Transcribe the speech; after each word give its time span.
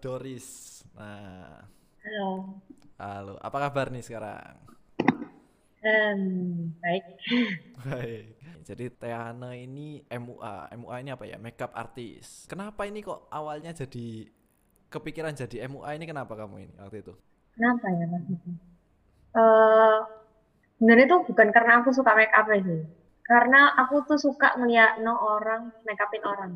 Doris. 0.00 0.80
Nah, 0.92 1.64
Halo. 2.04 2.60
halo. 3.00 3.34
Apa 3.40 3.56
kabar 3.68 3.88
nih 3.88 4.04
sekarang? 4.04 4.56
Em, 5.78 6.20
baik. 6.82 7.04
Baik. 7.86 8.24
Jadi 8.66 8.84
Tehana 8.98 9.54
ini 9.54 10.02
MUA. 10.10 10.74
MUA 10.74 10.96
ini 11.06 11.10
apa 11.14 11.24
ya? 11.24 11.38
Makeup 11.38 11.70
artist. 11.72 12.50
Kenapa 12.50 12.82
ini 12.84 13.00
kok 13.00 13.30
awalnya 13.30 13.70
jadi 13.70 14.26
kepikiran 14.90 15.38
jadi 15.38 15.70
MUA 15.70 15.96
ini 15.96 16.04
kenapa 16.10 16.34
kamu 16.34 16.66
ini 16.66 16.74
waktu 16.82 17.00
itu? 17.06 17.14
Kenapa 17.54 17.86
ya 17.94 18.04
Mas? 18.10 18.24
Eh, 19.38 19.98
sebenarnya 20.76 21.06
itu 21.06 21.16
bukan 21.30 21.48
karena 21.54 21.72
aku 21.80 21.90
suka 21.94 22.12
make 22.18 22.34
up 22.34 22.50
sih. 22.50 22.82
Karena 23.22 23.76
aku 23.76 24.02
tuh 24.08 24.18
suka 24.18 24.56
ngeliat 24.58 25.04
no 25.04 25.14
orang 25.14 25.70
make 25.86 26.00
upin 26.00 26.24
orang. 26.24 26.52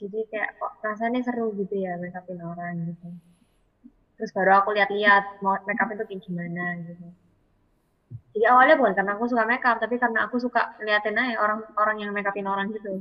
Jadi 0.00 0.18
kayak 0.30 0.50
kok 0.58 0.72
rasanya 0.86 1.20
seru 1.26 1.46
gitu 1.60 1.74
ya 1.84 1.92
make 2.02 2.18
upin 2.20 2.40
orang 2.50 2.74
gitu. 2.88 3.06
Terus 4.16 4.30
baru 4.36 4.50
aku 4.62 4.70
lihat-lihat 4.76 5.24
mau 5.42 5.54
make 5.66 5.80
up 5.82 5.88
itu 5.94 6.04
kayak 6.08 6.22
gimana 6.26 6.64
gitu. 6.86 7.06
Jadi 8.34 8.44
awalnya 8.52 8.74
bukan 8.80 8.94
karena 8.98 9.12
aku 9.16 9.24
suka 9.30 9.44
make 9.50 9.66
up, 9.70 9.76
tapi 9.82 9.94
karena 10.02 10.18
aku 10.26 10.36
suka 10.44 10.60
ngeliatin 10.78 11.18
aja 11.22 11.34
orang-orang 11.44 11.96
yang 12.02 12.10
make 12.14 12.28
upin 12.30 12.46
orang 12.52 12.66
gitu. 12.76 12.92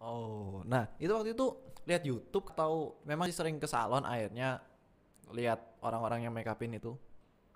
Oh, 0.00 0.60
nah 0.68 0.84
itu 1.00 1.08
waktu 1.12 1.32
itu 1.32 1.46
lihat 1.88 2.02
YouTube 2.04 2.52
atau 2.52 3.00
memang 3.08 3.28
sering 3.32 3.56
ke 3.56 3.68
salon 3.68 4.04
akhirnya 4.04 4.60
lihat 5.32 5.60
orang-orang 5.84 6.28
yang 6.28 6.32
make 6.36 6.48
upin 6.50 6.76
itu? 6.76 6.92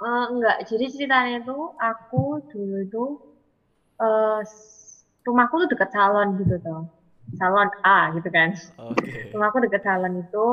Eh, 0.07 0.25
enggak, 0.33 0.57
jadi 0.69 0.85
ceritanya 0.93 1.35
itu 1.43 1.57
aku 1.91 2.23
dulu 2.51 2.75
itu 2.87 3.05
s- 4.45 5.04
rumahku 5.27 5.54
tuh 5.65 5.69
deket 5.73 5.91
salon 5.97 6.29
gitu 6.41 6.57
tuh. 6.66 6.80
Salon 7.38 7.68
A 7.86 8.10
gitu 8.16 8.28
kan. 8.36 8.50
Oke. 8.90 9.06
Rumahku 9.34 9.59
deket 9.64 9.82
salon 9.86 10.14
itu 10.23 10.46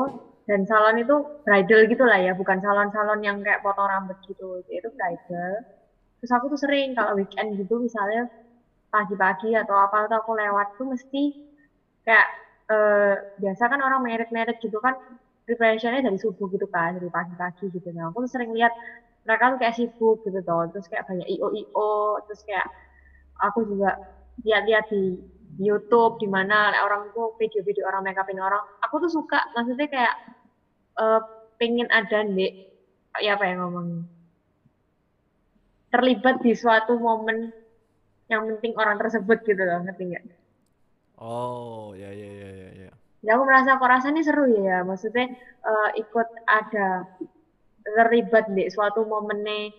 dan 0.48 0.60
salon 0.70 0.96
itu 1.02 1.14
bridal 1.44 1.80
gitu 1.92 2.04
lah 2.10 2.18
ya, 2.26 2.32
bukan 2.40 2.58
salon-salon 2.64 3.20
yang 3.28 3.36
kayak 3.44 3.60
potong 3.64 3.88
rambut 3.92 4.16
gitu. 4.28 4.44
Itu 4.78 4.88
bridal. 4.96 5.52
Terus 6.18 6.32
aku 6.36 6.46
tuh 6.52 6.60
sering 6.64 6.88
kalau 6.98 7.12
weekend 7.18 7.48
gitu 7.60 7.74
misalnya 7.86 8.20
pagi-pagi 8.94 9.48
atau 9.62 9.76
apa 9.84 9.96
tuh 10.10 10.16
aku 10.22 10.32
lewat 10.42 10.66
tuh 10.78 10.86
mesti 10.94 11.18
kayak 12.06 12.26
eh, 12.72 13.14
biasa 13.42 13.62
kan 13.72 13.80
orang 13.86 14.00
merit-merit 14.06 14.56
gitu 14.64 14.78
kan 14.86 14.94
preparationnya 15.46 16.00
dari 16.06 16.18
subuh 16.24 16.46
gitu 16.54 16.66
kan, 16.74 16.90
dari 16.96 17.08
pagi-pagi 17.16 17.64
gitu. 17.76 17.88
Nah, 17.96 18.04
aku 18.12 18.18
tuh 18.24 18.30
sering 18.34 18.50
lihat 18.56 18.72
mereka 19.26 19.44
tuh 19.52 19.58
kayak 19.62 19.74
sibuk 19.78 20.16
gitu 20.26 20.38
tuh, 20.48 20.62
terus 20.72 20.86
kayak 20.90 21.04
banyak 21.08 21.26
IO-IO, 21.34 21.88
terus 22.26 22.40
kayak 22.48 22.66
aku 23.46 23.60
juga 23.70 23.88
lihat-lihat 24.46 24.84
di 24.92 25.02
di 25.56 25.62
YouTube 25.70 26.20
di 26.22 26.28
mana 26.28 26.72
orang 26.86 27.10
tuh 27.16 27.32
video-video 27.40 27.84
orang 27.88 28.02
make 28.04 28.20
upin 28.20 28.38
orang, 28.40 28.62
aku 28.84 28.94
tuh 29.04 29.10
suka, 29.10 29.40
maksudnya 29.56 29.86
kayak 29.88 30.14
eh, 31.00 31.20
pengen 31.58 31.88
ada 31.90 32.18
nih, 32.26 32.52
ya 33.24 33.34
apa 33.36 33.44
ya 33.48 33.54
ngomongnya, 33.60 34.02
terlibat 35.92 36.36
di 36.44 36.52
suatu 36.52 37.00
momen 37.00 37.38
yang 38.28 38.42
penting 38.48 38.72
orang 38.76 38.96
tersebut 39.00 39.38
gitu 39.48 39.62
loh, 39.64 39.80
ngerti 39.84 40.02
nggak? 40.12 40.24
Oh, 41.18 41.96
ya 41.98 42.10
ya 42.12 42.28
ya 42.30 42.48
ya 42.60 42.68
ya. 42.86 42.90
Ya 43.26 43.30
aku 43.34 43.42
merasa 43.48 43.74
kok 43.80 43.90
rasanya 43.90 44.22
seru 44.22 44.46
ya, 44.46 44.60
ya. 44.62 44.78
maksudnya 44.86 45.26
eh, 45.70 45.88
ikut 46.02 46.28
ada 46.46 47.02
terlibat 47.82 48.44
di 48.54 48.68
suatu 48.70 49.02
momennya 49.08 49.74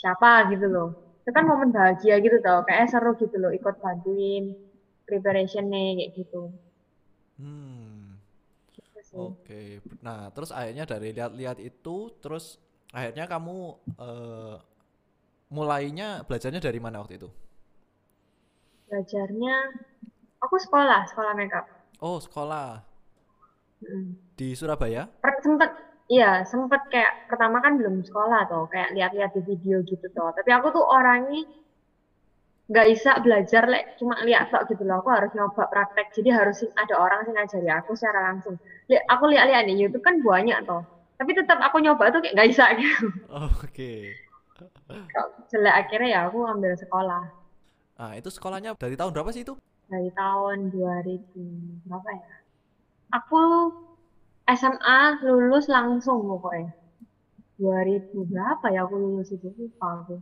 siapa 0.00 0.48
gitu 0.52 0.66
loh. 0.72 0.88
Itu 1.22 1.30
kan 1.36 1.44
momen 1.50 1.70
bahagia 1.76 2.14
gitu 2.24 2.38
tau, 2.40 2.64
kayak 2.64 2.88
seru 2.92 3.12
gitu 3.20 3.36
loh 3.42 3.52
ikut 3.52 3.74
bantuin 3.82 4.44
preparationnya 5.08 5.80
kayak 5.98 6.10
gitu. 6.18 6.42
Hmm. 7.40 8.16
Gitu. 8.72 9.16
Oke. 9.16 9.82
Nah, 10.00 10.32
terus 10.32 10.50
akhirnya 10.54 10.84
dari 10.88 11.12
lihat-lihat 11.12 11.58
itu, 11.60 11.96
terus 12.22 12.56
akhirnya 12.96 13.24
kamu 13.28 13.56
eh, 14.00 14.54
mulainya 15.52 16.24
belajarnya 16.26 16.60
dari 16.64 16.80
mana 16.80 17.00
waktu 17.04 17.14
itu? 17.20 17.28
Belajarnya, 18.88 19.56
aku 20.44 20.56
sekolah, 20.64 21.00
sekolah 21.10 21.32
makeup. 21.38 21.66
Oh, 22.02 22.18
sekolah 22.20 22.82
Mm. 23.82 24.14
di 24.38 24.54
Surabaya? 24.54 25.10
Per- 25.22 25.42
sempet, 25.42 25.70
iya 26.06 26.46
sempet 26.46 26.82
kayak 26.92 27.26
pertama 27.26 27.58
kan 27.64 27.74
belum 27.78 28.02
sekolah 28.06 28.46
tuh, 28.46 28.64
kayak 28.70 28.94
lihat-lihat 28.94 29.30
di 29.36 29.42
video 29.42 29.82
gitu 29.82 30.06
tuh. 30.16 30.30
Tapi 30.38 30.50
aku 30.54 30.70
tuh 30.76 30.84
orangnya 30.86 31.42
nggak 32.72 32.86
bisa 32.88 33.10
belajar 33.20 33.62
lek 33.68 34.00
cuma 34.00 34.16
lihat 34.24 34.48
tok 34.48 34.64
gitu 34.72 34.82
loh. 34.88 35.04
Aku 35.04 35.12
harus 35.12 35.30
nyoba 35.36 35.68
praktek. 35.68 36.08
Jadi 36.16 36.32
harus 36.32 36.64
ada 36.72 36.94
orang 36.96 37.28
yang 37.28 37.36
ngajari 37.44 37.68
aku 37.68 37.92
secara 37.92 38.32
langsung. 38.32 38.56
Lihat, 38.88 39.04
aku 39.12 39.24
lihat-lihat 39.28 39.68
di 39.68 39.76
YouTube 39.76 40.00
kan 40.00 40.16
banyak 40.24 40.56
tuh. 40.64 40.80
Tapi 41.20 41.30
tetap 41.36 41.60
aku 41.60 41.76
nyoba 41.84 42.08
tuh 42.10 42.24
kayak 42.24 42.34
nggak 42.34 42.48
bisa 42.50 42.64
gitu. 42.80 43.06
Oh, 43.28 43.52
Oke. 43.62 44.16
Kok 44.88 45.26
Jelek 45.52 45.74
akhirnya 45.74 46.08
ya 46.08 46.20
aku 46.30 46.46
ambil 46.46 46.72
sekolah 46.78 47.22
Nah, 48.02 48.18
itu 48.18 48.28
sekolahnya 48.34 48.74
dari 48.74 48.98
tahun 48.98 49.14
berapa 49.14 49.30
sih 49.30 49.46
itu? 49.46 49.54
dari 49.92 50.08
tahun 50.16 50.72
2000 50.72 51.84
berapa 51.84 52.08
ya? 52.16 52.28
Aku 53.12 53.40
SMA 54.48 55.00
lulus 55.22 55.68
langsung 55.68 56.24
pokoknya. 56.24 56.72
2000 57.60 58.24
berapa 58.26 58.66
ya 58.72 58.88
aku 58.88 58.94
lulus 58.96 59.28
itu 59.36 59.52
lupa 59.54 60.02
aku. 60.02 60.16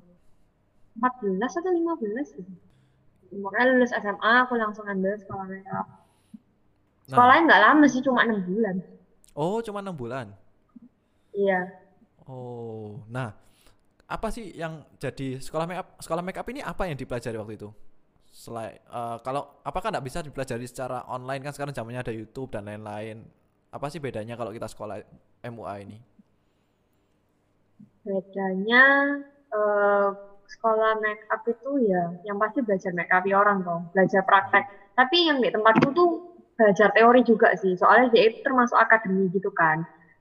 14 0.99 1.59
atau 1.59 1.71
15 1.71 2.37
gitu. 2.39 2.53
Pokoknya 3.31 3.65
lulus 3.71 3.95
SMA 3.95 4.33
aku 4.45 4.55
langsung 4.59 4.87
ambil 4.91 5.15
sekolah 5.15 5.47
makeup. 5.47 5.87
Nah, 7.11 7.27
Sekolahnya 7.27 7.43
nggak 7.47 7.63
lama 7.67 7.85
sih 7.91 8.03
cuma 8.07 8.21
enam 8.27 8.41
bulan. 8.47 8.77
oh, 9.35 9.59
cuma 9.63 9.79
enam 9.83 9.95
bulan. 9.97 10.27
Iya. 11.35 11.61
Oh, 12.27 13.03
nah, 13.11 13.35
apa 14.07 14.29
sih 14.35 14.55
yang 14.55 14.83
jadi 14.99 15.39
sekolah 15.43 15.67
makeup? 15.67 15.89
Sekolah 16.03 16.23
makeup 16.23 16.47
ini 16.51 16.61
apa 16.63 16.87
yang 16.87 16.99
dipelajari 16.99 17.39
waktu 17.39 17.55
itu? 17.59 17.71
Selain 18.31 18.79
eh, 18.79 19.17
kalau 19.27 19.43
apakah 19.67 19.91
nggak 19.91 20.07
bisa 20.07 20.19
dipelajari 20.23 20.67
secara 20.67 21.03
online 21.07 21.43
kan 21.43 21.53
sekarang 21.55 21.75
zamannya 21.75 22.03
ada 22.07 22.15
YouTube 22.15 22.51
dan 22.55 22.67
lain-lain. 22.67 23.27
Apa 23.71 23.87
sih 23.91 23.99
bedanya 24.03 24.35
kalau 24.39 24.51
kita 24.55 24.67
sekolah 24.71 25.03
MUA 25.47 25.75
ini? 25.87 25.99
Bedanya 28.05 28.85
eh, 29.53 30.09
sekolah 30.53 30.91
makeup 31.05 31.41
itu 31.47 31.71
ya 31.91 32.03
yang 32.27 32.37
pasti 32.43 32.59
belajar 32.67 32.91
makeup 32.99 33.25
orang 33.41 33.59
dong, 33.67 33.83
belajar 33.95 34.21
praktek. 34.29 34.65
Tapi 34.99 35.17
yang 35.31 35.39
di 35.45 35.49
tempatku 35.55 35.89
tuh 35.99 36.09
belajar 36.59 36.89
teori 36.97 37.21
juga 37.25 37.49
sih, 37.57 37.73
soalnya 37.81 38.07
dia 38.13 38.23
itu 38.29 38.39
termasuk 38.47 38.77
akademi 38.77 39.31
gitu 39.33 39.49
kan. 39.55 39.79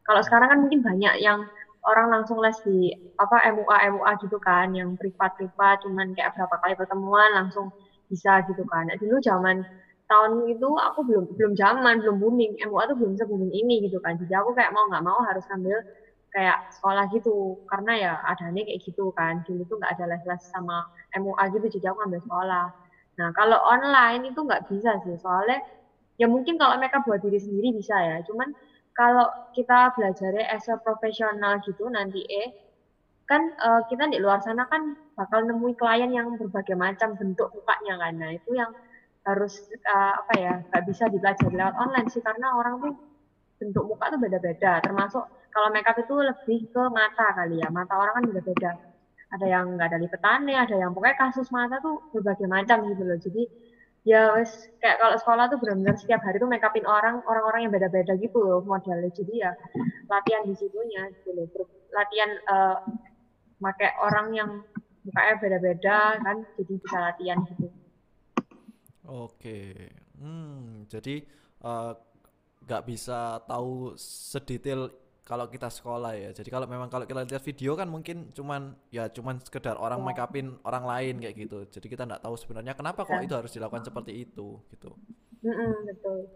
Kalau 0.07 0.21
sekarang 0.25 0.47
kan 0.53 0.59
mungkin 0.63 0.79
banyak 0.85 1.15
yang 1.21 1.39
orang 1.85 2.07
langsung 2.13 2.37
les 2.43 2.57
di 2.65 2.93
apa 3.19 3.37
MUA 3.51 3.77
MUA 3.91 4.11
gitu 4.23 4.37
kan, 4.39 4.67
yang 4.71 4.95
privat-privat, 4.99 5.75
cuman 5.83 6.15
kayak 6.15 6.31
berapa 6.35 6.55
kali 6.63 6.73
pertemuan 6.79 7.29
langsung 7.35 7.73
bisa 8.11 8.41
gitu 8.47 8.63
kan. 8.71 8.87
Nah, 8.89 8.97
dulu 9.01 9.19
zaman 9.21 9.65
tahun 10.09 10.31
itu 10.49 10.67
aku 10.87 10.99
belum 11.07 11.23
belum 11.37 11.53
zaman, 11.59 12.01
belum 12.01 12.15
booming, 12.21 12.51
MUA 12.65 12.83
tuh 12.89 12.97
belum 12.97 13.13
se-booming 13.19 13.51
ini 13.53 13.85
gitu 13.85 13.97
kan. 14.01 14.17
Jadi 14.21 14.33
aku 14.39 14.51
kayak 14.57 14.71
mau 14.73 14.85
nggak 14.89 15.03
mau 15.05 15.19
harus 15.27 15.45
ambil 15.53 15.77
kayak 16.35 16.57
sekolah 16.75 17.05
gitu. 17.15 17.57
Karena 17.69 17.91
ya 18.03 18.11
adanya 18.31 18.61
kayak 18.67 18.81
gitu 18.87 19.03
kan. 19.17 19.33
Dulu 19.47 19.61
tuh 19.69 19.75
nggak 19.79 19.93
ada 19.97 20.05
les-les 20.15 20.41
sama 20.53 20.77
MUA 21.17 21.43
gitu 21.55 21.65
jadi 21.79 21.85
aku 21.93 21.99
ambil 22.07 22.21
sekolah. 22.25 22.65
Nah 23.19 23.29
kalau 23.37 23.57
online 23.73 24.21
itu 24.31 24.39
nggak 24.47 24.63
bisa 24.71 24.91
sih. 25.05 25.15
Soalnya 25.23 25.59
ya 26.21 26.27
mungkin 26.33 26.55
kalau 26.61 26.75
mereka 26.81 26.99
buat 27.07 27.19
diri 27.25 27.39
sendiri 27.41 27.69
bisa 27.79 27.95
ya. 28.09 28.17
Cuman 28.27 28.49
kalau 28.97 29.27
kita 29.55 29.93
belajarnya 29.97 30.45
as 30.55 30.65
a 30.71 30.75
profesional 30.85 31.57
gitu 31.67 31.83
nanti 31.91 32.21
eh 32.29 32.49
kan 33.29 33.41
eh, 33.65 33.81
kita 33.89 34.03
di 34.13 34.17
luar 34.23 34.39
sana 34.45 34.63
kan 34.71 34.81
bakal 35.19 35.39
nemui 35.47 35.73
klien 35.77 36.09
yang 36.17 36.27
berbagai 36.39 36.75
macam 36.85 37.09
bentuk 37.19 37.49
mukanya 37.55 37.93
kan. 38.01 38.13
Nah 38.21 38.31
itu 38.37 38.49
yang 38.61 38.71
harus 39.27 39.53
eh, 39.73 40.13
apa 40.21 40.33
ya 40.43 40.53
nggak 40.69 40.83
bisa 40.89 41.05
dipelajari 41.13 41.53
lewat 41.59 41.75
online 41.83 42.07
sih. 42.13 42.21
Karena 42.27 42.47
orang 42.59 42.75
tuh 42.83 42.93
bentuk 43.59 43.83
muka 43.85 44.09
tuh 44.09 44.19
beda-beda. 44.23 44.79
Termasuk 44.81 45.23
kalau 45.51 45.69
makeup 45.69 45.97
itu 45.99 46.15
lebih 46.15 46.59
ke 46.71 46.83
mata 46.89 47.27
kali 47.35 47.59
ya. 47.59 47.67
Mata 47.69 47.93
orang 47.99 48.13
kan 48.17 48.23
beda-beda. 48.31 48.71
Ada 49.29 49.45
yang 49.45 49.77
nggak 49.77 49.93
ada 49.93 49.99
lipetannya 50.01 50.57
ada 50.57 50.75
yang 50.79 50.89
pokoknya 50.95 51.17
kasus 51.21 51.53
mata 51.53 51.77
tuh 51.83 52.01
berbagai 52.09 52.49
macam 52.49 52.87
gitu 52.89 53.03
loh. 53.05 53.17
Jadi 53.19 53.43
ya 54.07 54.33
wes 54.33 54.49
kayak 54.81 54.97
kalau 54.97 55.15
sekolah 55.19 55.45
tuh 55.51 55.59
benar-benar 55.61 55.93
setiap 55.99 56.23
hari 56.23 56.41
tuh 56.41 56.49
makeupin 56.49 56.87
orang 56.87 57.21
orang-orang 57.29 57.67
yang 57.67 57.73
beda-beda 57.75 58.17
gitu 58.17 58.41
loh 58.41 58.65
modelnya. 58.65 59.11
Jadi 59.13 59.33
ya 59.37 59.51
latihan 60.09 60.41
di 60.47 60.55
situnya 60.57 61.05
gitu 61.21 61.35
loh. 61.37 61.45
Latihan 61.93 62.31
eh 62.33 62.77
pakai 63.59 63.91
orang 63.99 64.27
yang 64.33 64.49
mukanya 65.03 65.35
beda-beda 65.37 65.97
kan 66.23 66.37
jadi 66.55 66.73
bisa 66.79 66.97
latihan 66.97 67.37
gitu. 67.53 67.67
Oke, 69.09 69.73
hmm, 70.21 70.85
jadi 70.85 71.25
eh, 71.65 71.93
nggak 72.69 72.85
bisa 72.85 73.41
tahu 73.49 73.97
sedetail 73.97 74.93
kalau 75.25 75.45
kita 75.49 75.69
sekolah 75.69 76.13
ya. 76.13 76.29
Jadi 76.33 76.49
kalau 76.53 76.69
memang 76.69 76.89
kalau 76.89 77.05
kita 77.09 77.25
lihat 77.25 77.41
video 77.41 77.73
kan 77.73 77.89
mungkin 77.89 78.29
cuman 78.33 78.77
ya 78.93 79.09
cuman 79.09 79.41
sekedar 79.41 79.77
orang 79.77 80.01
ya 80.01 80.05
make 80.05 80.21
upin 80.21 80.57
orang 80.61 80.85
lain 80.85 81.13
kayak 81.17 81.35
gitu. 81.37 81.57
Jadi 81.69 81.85
kita 81.89 82.05
nggak 82.05 82.21
tahu 82.21 82.37
sebenarnya 82.37 82.73
kenapa 82.77 83.05
kok 83.05 83.17
ya 83.17 83.25
itu 83.25 83.33
harus 83.33 83.53
dilakukan 83.53 83.85
seperti 83.85 84.25
itu 84.25 84.61
gitu. 84.73 84.93
Betul 85.41 86.29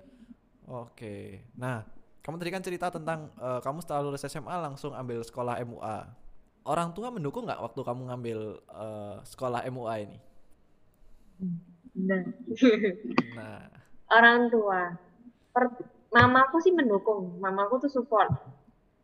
Oke, 0.63 1.43
nah 1.59 1.83
kamu 2.23 2.39
tadi 2.39 2.51
kan 2.55 2.63
cerita 2.63 2.87
tentang 2.87 3.35
uh, 3.35 3.59
kamu 3.59 3.83
setelah 3.83 4.01
lulus 4.07 4.23
SMA 4.23 4.55
langsung 4.61 4.95
ambil 4.95 5.19
sekolah 5.25 5.59
MUA. 5.65 5.97
Orang 6.63 6.95
tua 6.95 7.11
mendukung 7.11 7.43
nggak 7.43 7.59
waktu 7.59 7.81
kamu 7.83 8.01
ngambil 8.07 8.39
uh, 8.71 9.19
sekolah 9.27 9.67
MUA 9.67 9.95
ini? 10.07 10.17
Nah. 11.99 12.23
nah. 13.35 13.67
Orang 14.17 14.47
tua. 14.47 14.95
Per 15.51 15.65
mamaku 16.13 16.55
sih 16.63 16.73
mendukung. 16.73 17.41
Mamaku 17.41 17.83
tuh 17.83 17.91
support. 17.91 18.29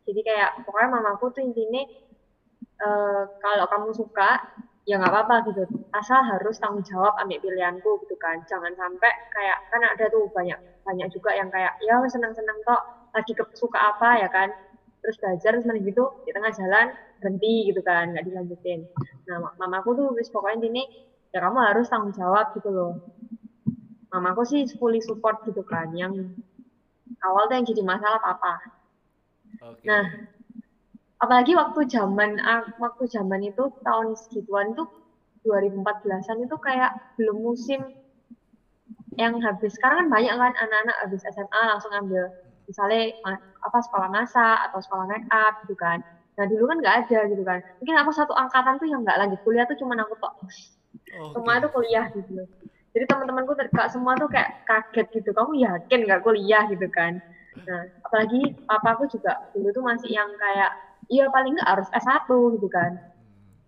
Jadi 0.06 0.20
kayak 0.22 0.62
pokoknya 0.64 0.88
mamaku 0.96 1.24
tuh 1.34 1.42
intinya 1.44 1.82
uh, 2.82 3.22
kalau 3.42 3.66
kamu 3.68 3.90
suka 3.94 4.40
ya 4.88 4.96
nggak 4.96 5.12
apa-apa 5.12 5.36
gitu 5.52 5.62
asal 5.92 6.18
harus 6.24 6.56
tanggung 6.56 6.82
jawab 6.82 7.12
ambil 7.20 7.38
pilihanku 7.38 8.00
gitu 8.02 8.16
kan 8.16 8.40
jangan 8.48 8.72
sampai 8.74 9.12
kayak 9.30 9.58
kan 9.70 9.80
ada 9.86 10.08
tuh 10.08 10.26
banyak 10.32 10.56
banyak 10.82 11.06
juga 11.12 11.30
yang 11.36 11.46
kayak 11.52 11.76
ya 11.84 12.00
senang-senang 12.08 12.58
tok 12.64 12.82
lagi 13.12 13.32
suka 13.54 13.78
apa 13.78 14.24
ya 14.24 14.28
kan 14.32 14.48
terus 15.04 15.16
belajar 15.20 15.52
terus 15.60 15.66
gitu 15.84 16.04
di 16.24 16.30
tengah 16.32 16.52
jalan 16.56 16.86
berhenti 17.20 17.70
gitu 17.70 17.80
kan 17.84 18.10
nggak 18.10 18.24
dilanjutin 18.24 18.88
nah 19.28 19.38
mamaku 19.60 19.94
tuh 19.94 20.06
wis 20.16 20.32
pokoknya 20.32 20.66
ini 20.66 20.82
ya 21.30 21.38
kamu 21.44 21.58
harus 21.60 21.86
tanggung 21.86 22.16
jawab 22.16 22.50
gitu 22.56 22.72
loh 22.72 22.92
mamaku 24.10 24.42
sih 24.48 24.66
fully 24.80 24.98
support 25.04 25.38
gitu 25.46 25.62
kan 25.62 25.92
yang 25.94 26.12
awal 27.26 27.42
tuh 27.48 27.54
yang 27.58 27.66
jadi 27.66 27.82
masalah 27.84 28.20
apa 28.22 28.52
okay. 29.62 29.86
nah 29.88 30.04
apalagi 31.20 31.52
waktu 31.52 31.80
zaman 31.94 32.40
waktu 32.80 33.04
zaman 33.12 33.40
itu 33.44 33.68
tahun 33.84 34.16
segituan 34.16 34.72
itu 34.72 34.84
2014-an 35.44 36.36
itu 36.44 36.56
kayak 36.60 36.92
belum 37.16 37.36
musim 37.40 37.80
yang 39.20 39.36
habis. 39.44 39.72
Sekarang 39.76 40.06
kan 40.06 40.08
banyak 40.08 40.32
kan 40.32 40.52
anak-anak 40.56 40.96
habis 41.04 41.20
SMA 41.32 41.60
langsung 41.70 41.92
ambil 41.92 42.24
misalnya 42.68 43.10
apa 43.66 43.78
sekolah 43.84 44.08
masa 44.08 44.56
atau 44.68 44.78
sekolah 44.80 45.04
make 45.10 45.26
up 45.32 45.52
gitu 45.64 45.74
kan. 45.76 45.98
Nah 46.38 46.44
dulu 46.48 46.64
kan 46.70 46.76
nggak 46.80 46.96
ada 47.06 47.18
gitu 47.28 47.42
kan. 47.44 47.58
Mungkin 47.80 47.96
aku 48.00 48.10
satu 48.16 48.32
angkatan 48.36 48.80
tuh 48.80 48.88
yang 48.88 49.00
nggak 49.04 49.18
lanjut 49.20 49.40
kuliah 49.44 49.64
tuh 49.68 49.76
cuma 49.80 49.96
aku 50.00 50.16
tok. 50.20 50.32
Oh, 51.12 51.32
semua 51.34 51.58
itu 51.60 51.68
kuliah 51.74 52.04
gitu 52.14 52.32
jadi 52.90 53.04
teman-temanku 53.06 53.54
kak 53.54 53.88
semua 53.94 54.18
tuh 54.18 54.26
kayak 54.26 54.50
kaget 54.66 55.06
gitu. 55.14 55.30
Kamu 55.30 55.54
yakin 55.54 56.00
nggak 56.06 56.22
kuliah 56.26 56.66
gitu 56.66 56.86
kan? 56.90 57.22
Nah 57.66 57.86
apalagi 58.02 58.54
papaku 58.66 59.06
juga 59.06 59.38
dulu 59.54 59.70
tuh 59.70 59.84
masih 59.86 60.10
yang 60.10 60.30
kayak 60.34 60.70
iya 61.06 61.30
paling 61.30 61.54
nggak 61.54 61.70
harus 61.70 61.88
S1 61.94 62.26
gitu 62.58 62.66
kan. 62.66 62.98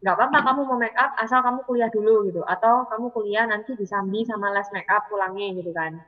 Nggak 0.03 0.15
apa-apa 0.19 0.39
kamu 0.51 0.61
mau 0.67 0.79
make 0.79 0.99
up 0.99 1.15
asal 1.23 1.39
kamu 1.39 1.63
kuliah 1.71 1.91
dulu 1.95 2.27
gitu. 2.27 2.43
Atau 2.51 2.83
kamu 2.91 3.07
kuliah 3.15 3.47
nanti 3.47 3.79
disambi 3.79 4.27
sama 4.27 4.51
les 4.51 4.67
make 4.75 4.91
up 4.91 5.07
pulangnya 5.07 5.55
gitu 5.55 5.71
kan. 5.71 6.03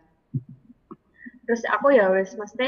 Terus 1.46 1.62
aku 1.70 1.94
ya 1.94 2.11
wes 2.11 2.34
mesti 2.34 2.66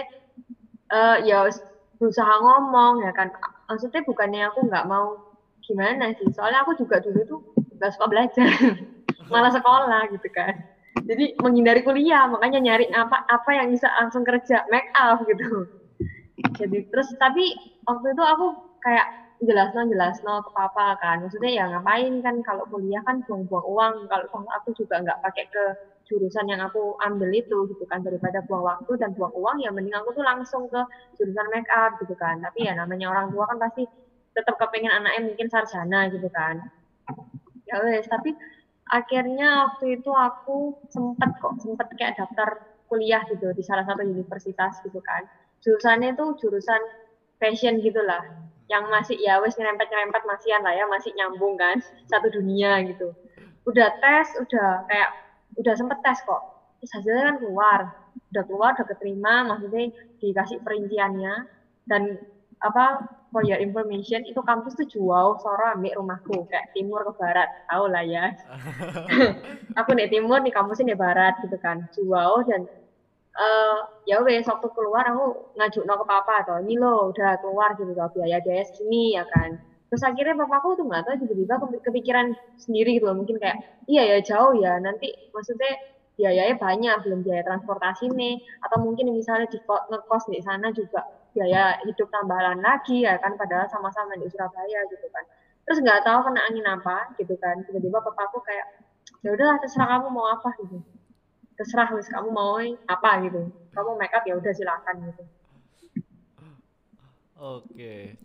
uh, 0.95 1.19
ya 1.27 1.43
wes 1.43 1.59
berusaha 1.99 2.35
ngomong 2.39 3.03
ya 3.03 3.11
kan. 3.11 3.35
Maksudnya 3.67 4.07
bukannya 4.07 4.47
aku 4.47 4.71
nggak 4.71 4.87
mau 4.87 5.27
gimana 5.67 6.15
sih 6.15 6.31
soalnya 6.31 6.63
aku 6.63 6.79
juga 6.79 7.03
dulu 7.03 7.21
tuh 7.27 7.41
nggak 7.77 7.91
suka 7.99 8.07
belajar 8.07 8.47
malah 9.33 9.53
sekolah 9.53 10.03
gitu 10.13 10.29
kan. 10.35 10.55
Jadi 11.07 11.37
menghindari 11.39 11.85
kuliah 11.85 12.27
makanya 12.27 12.59
nyari 12.59 12.89
apa 12.91 13.21
apa 13.29 13.51
yang 13.53 13.69
bisa 13.71 13.87
langsung 14.01 14.25
kerja 14.27 14.65
make 14.73 14.89
up 14.97 15.21
gitu. 15.29 15.69
Jadi 16.57 16.79
terus 16.89 17.09
tapi 17.21 17.53
waktu 17.85 18.07
itu 18.13 18.23
aku 18.25 18.47
kayak 18.83 19.07
jelas 19.45 19.69
no 19.77 19.85
jelas 19.93 20.17
no 20.25 20.41
ke 20.41 20.51
papa 20.57 20.97
kan. 21.03 21.21
Maksudnya 21.21 21.53
ya 21.53 21.65
ngapain 21.69 22.13
kan 22.25 22.37
kalau 22.43 22.65
kuliah 22.73 23.03
kan 23.05 23.21
buang-buang 23.29 23.67
uang. 23.69 23.95
Kalau 24.09 24.27
aku 24.57 24.69
juga 24.77 25.01
nggak 25.05 25.21
pakai 25.21 25.45
ke 25.53 25.65
jurusan 26.07 26.47
yang 26.49 26.63
aku 26.65 26.97
ambil 27.05 27.29
itu 27.35 27.69
gitu 27.71 27.85
kan. 27.91 28.01
Daripada 28.01 28.41
buang 28.49 28.65
waktu 28.65 28.93
dan 28.97 29.13
buang 29.13 29.33
uang 29.37 29.57
ya 29.61 29.71
mending 29.75 29.97
aku 29.97 30.17
tuh 30.17 30.25
langsung 30.25 30.65
ke 30.73 30.81
jurusan 31.21 31.47
make 31.53 31.69
up 31.77 31.93
gitu 32.01 32.17
kan. 32.17 32.41
Tapi 32.41 32.67
ya 32.69 32.73
namanya 32.73 33.13
orang 33.13 33.29
tua 33.29 33.45
kan 33.51 33.61
pasti 33.61 33.85
tetap 34.37 34.57
kepengen 34.61 34.93
anaknya 34.93 35.23
mungkin 35.29 35.47
sarjana 35.53 36.09
gitu 36.13 36.29
kan. 36.33 36.57
Ya 37.67 37.83
wes 37.83 38.07
tapi 38.07 38.31
akhirnya 38.91 39.67
waktu 39.67 39.99
itu 39.99 40.11
aku 40.15 40.79
sempet 40.95 41.31
kok 41.43 41.55
sempet 41.63 41.87
kayak 41.99 42.15
daftar 42.19 42.49
kuliah 42.87 43.23
gitu 43.27 43.51
di 43.51 43.63
salah 43.67 43.83
satu 43.87 44.03
universitas 44.07 44.79
gitu 44.83 45.01
kan. 45.03 45.27
Jurusannya 45.63 46.15
itu 46.15 46.25
jurusan 46.39 46.81
fashion 47.43 47.83
gitulah 47.83 48.23
yang 48.67 48.87
masih 48.91 49.15
ya 49.19 49.39
wes 49.43 49.55
nyerempet 49.59 49.87
nyerempet 49.91 50.23
masihan 50.27 50.63
lah 50.63 50.75
ya 50.75 50.85
masih 50.91 51.11
nyambung 51.15 51.55
kan 51.59 51.77
satu 52.11 52.31
dunia 52.31 52.83
gitu. 52.87 53.15
Udah 53.67 53.91
tes 54.03 54.29
udah 54.39 54.87
kayak 54.87 55.11
udah 55.59 55.75
sempet 55.75 55.99
tes 56.05 56.19
kok. 56.23 56.43
Terus 56.83 56.91
hasilnya 56.95 57.23
kan 57.35 57.37
keluar. 57.43 57.81
Udah 58.33 58.43
keluar 58.47 58.71
udah 58.79 58.87
keterima 58.87 59.35
maksudnya 59.51 59.91
dikasih 60.23 60.59
perinciannya. 60.63 61.35
Dan 61.87 62.03
apa 62.63 63.03
for 63.37 63.45
your 63.45 63.61
information 63.61 64.25
itu 64.25 64.41
kampus 64.41 64.73
tuh 64.81 64.89
jauh 64.89 65.37
soro 65.45 65.77
ambil 65.77 65.93
rumahku 66.01 66.49
kayak 66.49 66.73
timur 66.73 67.05
ke 67.05 67.13
barat 67.21 67.45
tahu 67.69 67.85
lah 67.93 68.01
ya. 68.01 68.33
Aku 69.85 69.93
nih 69.93 70.09
timur 70.09 70.41
nih 70.41 70.57
kampusnya 70.57 70.97
di 70.97 70.97
barat 70.97 71.37
gitu 71.45 71.61
kan 71.61 71.85
jauh 71.93 72.41
dan 72.49 72.65
uh, 73.37 73.85
ya 74.09 74.25
wes 74.25 74.49
waktu 74.49 74.69
keluar 74.73 75.05
aku 75.13 75.53
ngajuk 75.53 75.85
no 75.85 76.01
ke 76.01 76.07
papa 76.09 76.33
atau 76.49 76.57
ini 76.65 76.81
lo 76.81 77.13
udah 77.13 77.37
keluar 77.45 77.77
gitu 77.77 77.93
loh 77.93 78.09
biaya 78.17 78.41
biaya 78.41 78.65
segini 78.73 79.21
ya 79.21 79.29
kan. 79.29 79.61
Terus 79.93 80.03
akhirnya 80.09 80.35
papaku 80.41 80.81
tuh 80.81 80.85
nggak 80.89 81.05
tahu 81.05 81.15
tiba-tiba 81.29 81.55
kepikiran 81.85 82.33
sendiri 82.57 82.97
gitu 82.97 83.05
loh 83.13 83.21
mungkin 83.21 83.37
kayak 83.37 83.61
iya 83.85 84.17
ya 84.17 84.19
jauh 84.25 84.57
ya 84.57 84.81
nanti 84.81 85.13
maksudnya 85.37 85.77
biayanya 86.17 86.57
banyak 86.57 86.97
belum 87.05 87.21
biaya 87.21 87.45
transportasi 87.45 88.09
nih 88.17 88.41
atau 88.65 88.81
mungkin 88.81 89.13
misalnya 89.13 89.45
di 89.53 89.61
ngekos 89.61 90.25
di 90.33 90.41
sana 90.41 90.73
juga 90.73 91.05
biaya 91.37 91.77
hidup 91.85 92.09
tambahan 92.09 92.57
lagi 92.65 93.05
ya 93.05 93.21
kan 93.21 93.37
padahal 93.37 93.69
sama-sama 93.69 94.17
di 94.17 94.25
Surabaya 94.33 94.81
gitu 94.89 95.05
kan. 95.13 95.25
Terus 95.69 95.85
nggak 95.85 96.01
tahu 96.09 96.33
kena 96.33 96.41
angin 96.49 96.65
apa 96.65 97.13
gitu 97.21 97.37
kan 97.37 97.61
tiba-tiba 97.69 98.01
papaku 98.01 98.41
kayak 98.41 98.81
ya 99.21 99.37
udah 99.37 99.61
terserah 99.61 100.01
kamu 100.01 100.09
mau 100.09 100.33
apa 100.33 100.49
gitu. 100.65 100.81
Terserah 101.61 101.93
wis 101.93 102.09
kamu 102.09 102.33
mau 102.33 102.57
apa 102.89 103.11
gitu. 103.29 103.53
Kamu 103.77 103.91
make 104.01 104.17
up 104.17 104.25
ya 104.25 104.41
udah 104.41 104.53
silakan 104.57 104.97
gitu. 105.13 105.23
Oke. 107.37 108.17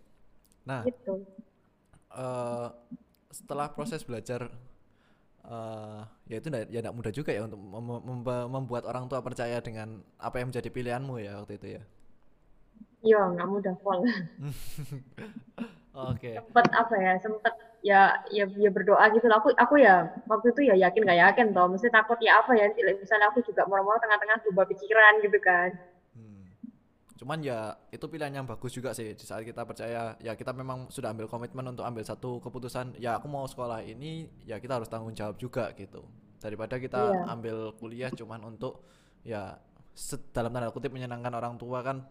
Nah 0.64 0.88
gitu. 0.88 1.28
uh, 2.16 2.72
setelah 3.28 3.68
proses 3.76 4.08
belajar 4.08 4.48
uh, 5.48 6.08
ya 6.28 6.40
itu 6.40 6.48
ya 6.48 6.80
tidak 6.80 6.96
mudah 6.96 7.12
juga 7.12 7.32
ya 7.36 7.44
untuk 7.44 7.60
mem 7.60 7.84
mem 8.08 8.20
membuat 8.48 8.84
orang 8.88 9.12
tua 9.12 9.20
percaya 9.20 9.60
dengan 9.60 10.00
apa 10.16 10.40
yang 10.40 10.54
menjadi 10.54 10.70
pilihanmu 10.72 11.16
ya 11.20 11.42
waktu 11.44 11.60
itu 11.60 11.68
ya 11.80 11.84
iya 13.02 13.22
nggak 13.34 13.50
mudah 13.50 13.74
pol 13.82 13.98
oke 14.02 14.14
okay. 16.16 16.38
sempet 16.38 16.66
apa 16.72 16.96
ya 16.98 17.14
sempet 17.20 17.54
ya 17.82 18.22
ya 18.30 18.46
ya 18.46 18.70
berdoa 18.70 19.10
gitu 19.12 19.26
lah. 19.26 19.42
Aku 19.42 19.50
aku 19.58 19.82
ya 19.82 20.06
waktu 20.30 20.54
itu 20.54 20.62
ya 20.70 20.76
yakin 20.78 21.06
gak 21.06 21.20
yakin 21.20 21.46
toh. 21.52 21.66
Mesti 21.68 21.90
takut 21.90 22.18
ya 22.22 22.40
apa 22.40 22.54
ya 22.54 22.70
misalnya 22.78 23.34
aku 23.34 23.42
juga 23.42 23.66
mau-mau 23.66 23.98
tengah-tengah 23.98 24.46
berubah 24.46 24.66
pikiran 24.70 25.14
gitu 25.26 25.38
kan. 25.42 25.70
Hmm. 26.14 26.46
Cuman 27.18 27.42
ya 27.42 27.76
itu 27.90 28.06
pilihan 28.06 28.42
yang 28.42 28.46
bagus 28.46 28.78
juga 28.78 28.94
sih 28.94 29.18
di 29.18 29.26
saat 29.26 29.42
kita 29.42 29.66
percaya 29.66 30.16
ya 30.22 30.34
kita 30.38 30.54
memang 30.54 30.94
sudah 30.94 31.12
ambil 31.12 31.26
komitmen 31.26 31.74
untuk 31.74 31.84
ambil 31.84 32.06
satu 32.06 32.38
keputusan 32.40 33.02
ya 33.02 33.18
aku 33.18 33.28
mau 33.28 33.50
sekolah 33.50 33.82
ini 33.82 34.30
ya 34.46 34.62
kita 34.62 34.78
harus 34.78 34.88
tanggung 34.88 35.18
jawab 35.18 35.42
juga 35.42 35.74
gitu. 35.74 36.06
Daripada 36.42 36.78
kita 36.78 37.18
iya. 37.18 37.22
ambil 37.34 37.74
kuliah 37.78 38.14
cuman 38.14 38.46
untuk 38.46 38.86
ya 39.26 39.58
dalam 40.34 40.54
tanda 40.54 40.74
kutip 40.74 40.94
menyenangkan 40.94 41.34
orang 41.36 41.60
tua 41.60 41.84
kan 41.86 42.02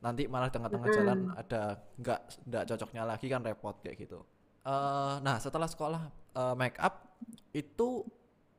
nanti 0.00 0.28
malah 0.28 0.52
tengah-tengah 0.52 0.88
mm. 0.88 0.96
jalan 0.96 1.18
ada 1.32 1.62
nggak 1.96 2.20
nggak 2.46 2.64
cocoknya 2.68 3.02
lagi 3.08 3.26
kan 3.26 3.40
repot 3.40 3.76
kayak 3.80 3.96
gitu. 4.06 4.20
Uh, 4.66 5.22
nah 5.22 5.38
setelah 5.38 5.70
sekolah 5.70 6.02
uh, 6.34 6.54
make 6.58 6.76
up 6.82 7.06
itu 7.54 8.02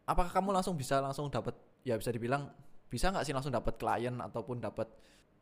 apakah 0.07 0.31
kamu 0.31 0.55
langsung 0.55 0.79
bisa 0.79 1.03
langsung 1.03 1.27
dapat 1.27 1.53
ya 1.83 1.99
bisa 1.99 2.09
dibilang 2.15 2.47
bisa 2.87 3.11
nggak 3.11 3.27
sih 3.27 3.35
langsung 3.35 3.51
dapat 3.51 3.75
klien 3.75 4.15
ataupun 4.23 4.63
dapat 4.63 4.87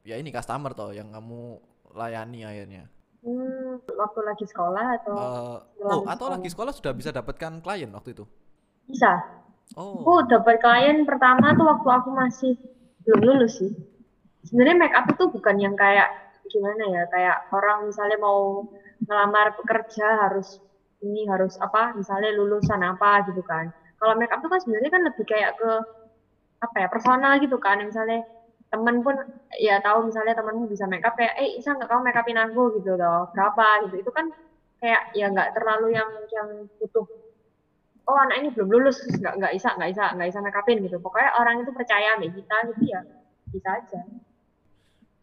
ya 0.02 0.18
ini 0.18 0.34
customer 0.34 0.74
toh 0.74 0.90
yang 0.92 1.14
kamu 1.14 1.62
layani 1.94 2.42
akhirnya? 2.44 2.84
Hmm, 3.26 3.82
waktu 3.82 4.20
lagi 4.22 4.46
sekolah 4.46 4.86
atau 5.02 5.14
uh, 5.18 5.58
oh 5.82 6.06
atau 6.06 6.30
lagi 6.30 6.50
sekolah? 6.50 6.74
sudah 6.74 6.94
bisa 6.94 7.10
dapatkan 7.10 7.62
klien 7.62 7.90
waktu 7.94 8.14
itu? 8.14 8.26
Bisa. 8.86 9.22
Oh. 9.74 10.02
Aku 10.02 10.30
dapat 10.30 10.62
klien 10.62 11.06
pertama 11.10 11.54
tuh 11.58 11.66
waktu 11.66 11.90
aku 11.90 12.10
masih 12.14 12.54
belum 13.06 13.22
lulus 13.22 13.62
sih 13.62 13.74
sebenarnya 14.48 14.78
make 14.82 14.96
up 15.00 15.06
itu 15.14 15.24
bukan 15.36 15.56
yang 15.66 15.76
kayak 15.84 16.08
gimana 16.54 16.84
ya 16.96 17.02
kayak 17.14 17.38
orang 17.58 17.78
misalnya 17.90 18.18
mau 18.22 18.40
ngelamar 19.06 19.48
pekerja 19.58 20.06
harus 20.30 20.48
ini 21.04 21.28
harus 21.32 21.54
apa 21.66 21.94
misalnya 22.00 22.30
lulusan 22.38 22.82
apa 22.82 23.22
gitu 23.28 23.42
kan. 23.46 23.66
Kalau 24.00 24.14
make 24.20 24.32
up 24.34 24.40
itu 24.42 24.50
kan 24.54 24.60
sebenarnya 24.64 24.92
kan 24.96 25.02
lebih 25.08 25.26
kayak 25.28 25.52
ke 25.60 25.70
apa 26.66 26.76
ya 26.84 26.88
personal 26.94 27.34
gitu 27.44 27.58
kan. 27.66 27.78
Misalnya 27.90 28.20
temen 28.72 28.96
pun 29.06 29.16
ya 29.62 29.80
tahu 29.86 30.10
misalnya 30.10 30.34
temenmu 30.40 30.66
bisa 30.74 30.86
make 30.92 31.06
up 31.08 31.14
kayak 31.20 31.34
eh 31.42 31.50
bisa 31.60 31.70
nggak 31.76 31.88
kamu 31.90 32.02
make 32.08 32.20
upin 32.22 32.40
aku 32.46 32.62
gitu 32.80 32.92
loh. 33.00 33.28
Berapa 33.34 33.66
gitu. 33.88 33.96
Itu 34.04 34.12
kan 34.18 34.26
kayak 34.82 35.02
ya 35.20 35.26
nggak 35.34 35.50
terlalu 35.56 35.88
yang 35.98 36.10
yang 36.36 36.50
butuh 36.80 37.06
oh 38.10 38.18
anak 38.24 38.36
ini 38.42 38.50
belum 38.56 38.70
lulus 38.74 38.98
nggak 39.22 39.34
nggak 39.40 39.54
bisa 39.58 39.70
nggak 39.78 39.90
bisa 39.94 40.04
nggak 40.16 40.28
bisa 40.32 40.40
make 40.46 40.60
upin 40.62 40.78
gitu. 40.86 40.98
Pokoknya 41.02 41.30
orang 41.42 41.56
itu 41.64 41.72
percaya 41.78 42.10
sama 42.18 42.28
kita 42.30 42.56
gitu 42.74 42.84
ya 42.94 43.02
bisa 43.54 43.70
aja 43.80 44.00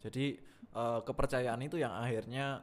jadi 0.03 0.35
uh, 0.75 0.99
kepercayaan 1.07 1.63
itu 1.63 1.79
yang 1.79 1.95
akhirnya 1.95 2.59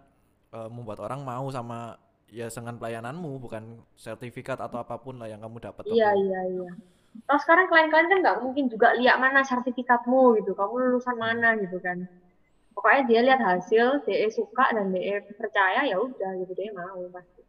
uh, 0.52 0.68
membuat 0.68 1.00
orang 1.00 1.24
mau 1.24 1.48
sama 1.48 1.96
ya 2.30 2.46
dengan 2.52 2.78
pelayananmu 2.78 3.40
bukan 3.42 3.80
sertifikat 3.98 4.60
atau 4.60 4.78
apa 4.78 5.00
pun 5.00 5.18
lah 5.18 5.26
yang 5.26 5.42
kamu 5.42 5.58
dapat. 5.58 5.88
Iya 5.88 6.14
iya 6.14 6.40
iya. 6.46 6.70
Terus 7.26 7.42
sekarang 7.42 7.66
klien-klien 7.66 8.06
kan 8.06 8.18
nggak 8.22 8.38
mungkin 8.38 8.70
juga 8.70 8.94
lihat 8.94 9.18
mana 9.18 9.42
sertifikatmu 9.42 10.38
gitu, 10.38 10.54
kamu 10.54 10.94
lulusan 10.94 11.16
mana 11.18 11.58
gitu 11.58 11.82
kan. 11.82 12.06
Pokoknya 12.70 13.02
dia 13.10 13.20
lihat 13.26 13.40
hasil, 13.42 14.06
dia 14.06 14.30
suka 14.30 14.70
dan 14.70 14.94
dia 14.94 15.18
percaya 15.34 15.82
ya 15.90 15.98
udah 15.98 16.30
gitu 16.38 16.52
dia 16.54 16.70
mau 16.70 17.02
pasti. 17.10 17.42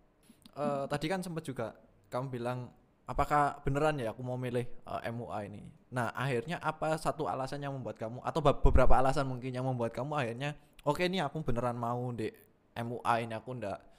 Uh, 0.58 0.84
tadi 0.90 1.06
kan 1.08 1.22
sempat 1.22 1.46
juga 1.46 1.78
kamu 2.10 2.42
bilang 2.42 2.74
apakah 3.06 3.62
beneran 3.62 4.02
ya 4.02 4.12
aku 4.12 4.26
mau 4.26 4.36
milih 4.40 4.66
uh, 4.90 5.04
MUA 5.14 5.40
ini. 5.52 5.62
Nah 5.92 6.12
akhirnya 6.16 6.58
apa 6.64 6.96
satu 6.96 7.28
alasan 7.28 7.60
yang 7.60 7.76
membuat 7.76 8.00
kamu 8.00 8.24
atau 8.24 8.40
beberapa 8.40 8.96
alasan 8.96 9.28
mungkin 9.28 9.52
yang 9.52 9.68
membuat 9.68 9.92
kamu 9.92 10.16
akhirnya 10.16 10.56
oke 10.88 11.04
okay, 11.04 11.12
ini 11.12 11.20
aku 11.20 11.44
beneran 11.44 11.76
mau 11.76 12.12
di 12.16 12.32
MUA 12.72 13.28
ini 13.28 13.36
aku 13.36 13.52
ndak 13.60 13.92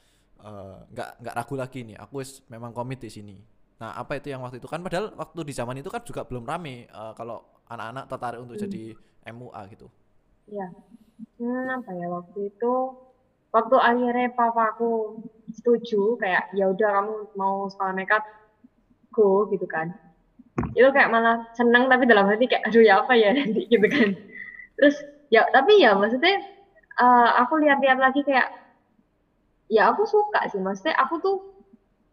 Eh, 0.43 0.77
nggak 0.91 1.09
uh, 1.15 1.17
nggak 1.23 1.35
ragu 1.39 1.55
lagi 1.55 1.81
nih. 1.87 1.97
Aku 2.03 2.19
is 2.19 2.43
memang 2.51 2.75
komit 2.75 2.99
di 2.99 3.07
sini. 3.07 3.39
Nah 3.79 3.95
apa 3.95 4.19
itu 4.19 4.35
yang 4.35 4.43
waktu 4.43 4.59
itu? 4.59 4.67
Kan 4.67 4.83
padahal 4.83 5.15
waktu 5.15 5.41
di 5.47 5.55
zaman 5.55 5.79
itu 5.79 5.87
kan 5.87 6.03
juga 6.03 6.27
belum 6.27 6.43
rame 6.43 6.91
uh, 6.91 7.15
kalau 7.15 7.63
anak-anak 7.71 8.05
tertarik 8.11 8.43
untuk 8.43 8.59
hmm. 8.59 8.65
jadi 8.67 8.83
MUA 9.31 9.63
gitu. 9.71 9.87
Iya. 10.51 10.67
Hmm, 11.39 11.67
apa 11.79 11.91
ya 11.95 12.07
waktu 12.11 12.51
itu 12.51 12.73
waktu 13.55 13.77
akhirnya 13.79 14.35
papaku 14.35 15.23
setuju 15.55 16.19
kayak 16.19 16.51
ya 16.59 16.67
udah 16.75 16.91
kamu 16.91 17.15
mau 17.39 17.71
sekolah 17.71 17.95
makeup 17.95 18.27
go 19.15 19.47
gitu 19.55 19.69
kan 19.71 19.95
itu 20.77 20.89
kayak 20.93 21.09
malah 21.13 21.41
seneng 21.57 21.89
tapi 21.89 22.05
dalam 22.05 22.29
hati 22.29 22.45
kayak 22.49 22.65
aduh 22.69 22.83
ya 22.85 23.01
apa 23.01 23.13
ya? 23.17 23.31
Nanti 23.33 23.67
gitu 23.73 23.87
kan. 23.89 24.09
Terus 24.79 24.97
ya 25.33 25.49
tapi 25.53 25.81
ya 25.81 25.97
maksudnya 25.97 26.41
uh, 27.01 27.29
aku 27.41 27.61
lihat-lihat 27.61 27.99
lagi 28.01 28.21
kayak 28.25 28.49
ya 29.73 29.93
aku 29.93 30.05
suka 30.05 30.49
sih. 30.53 30.61
Maksudnya 30.61 30.97
aku 31.01 31.15
tuh 31.25 31.37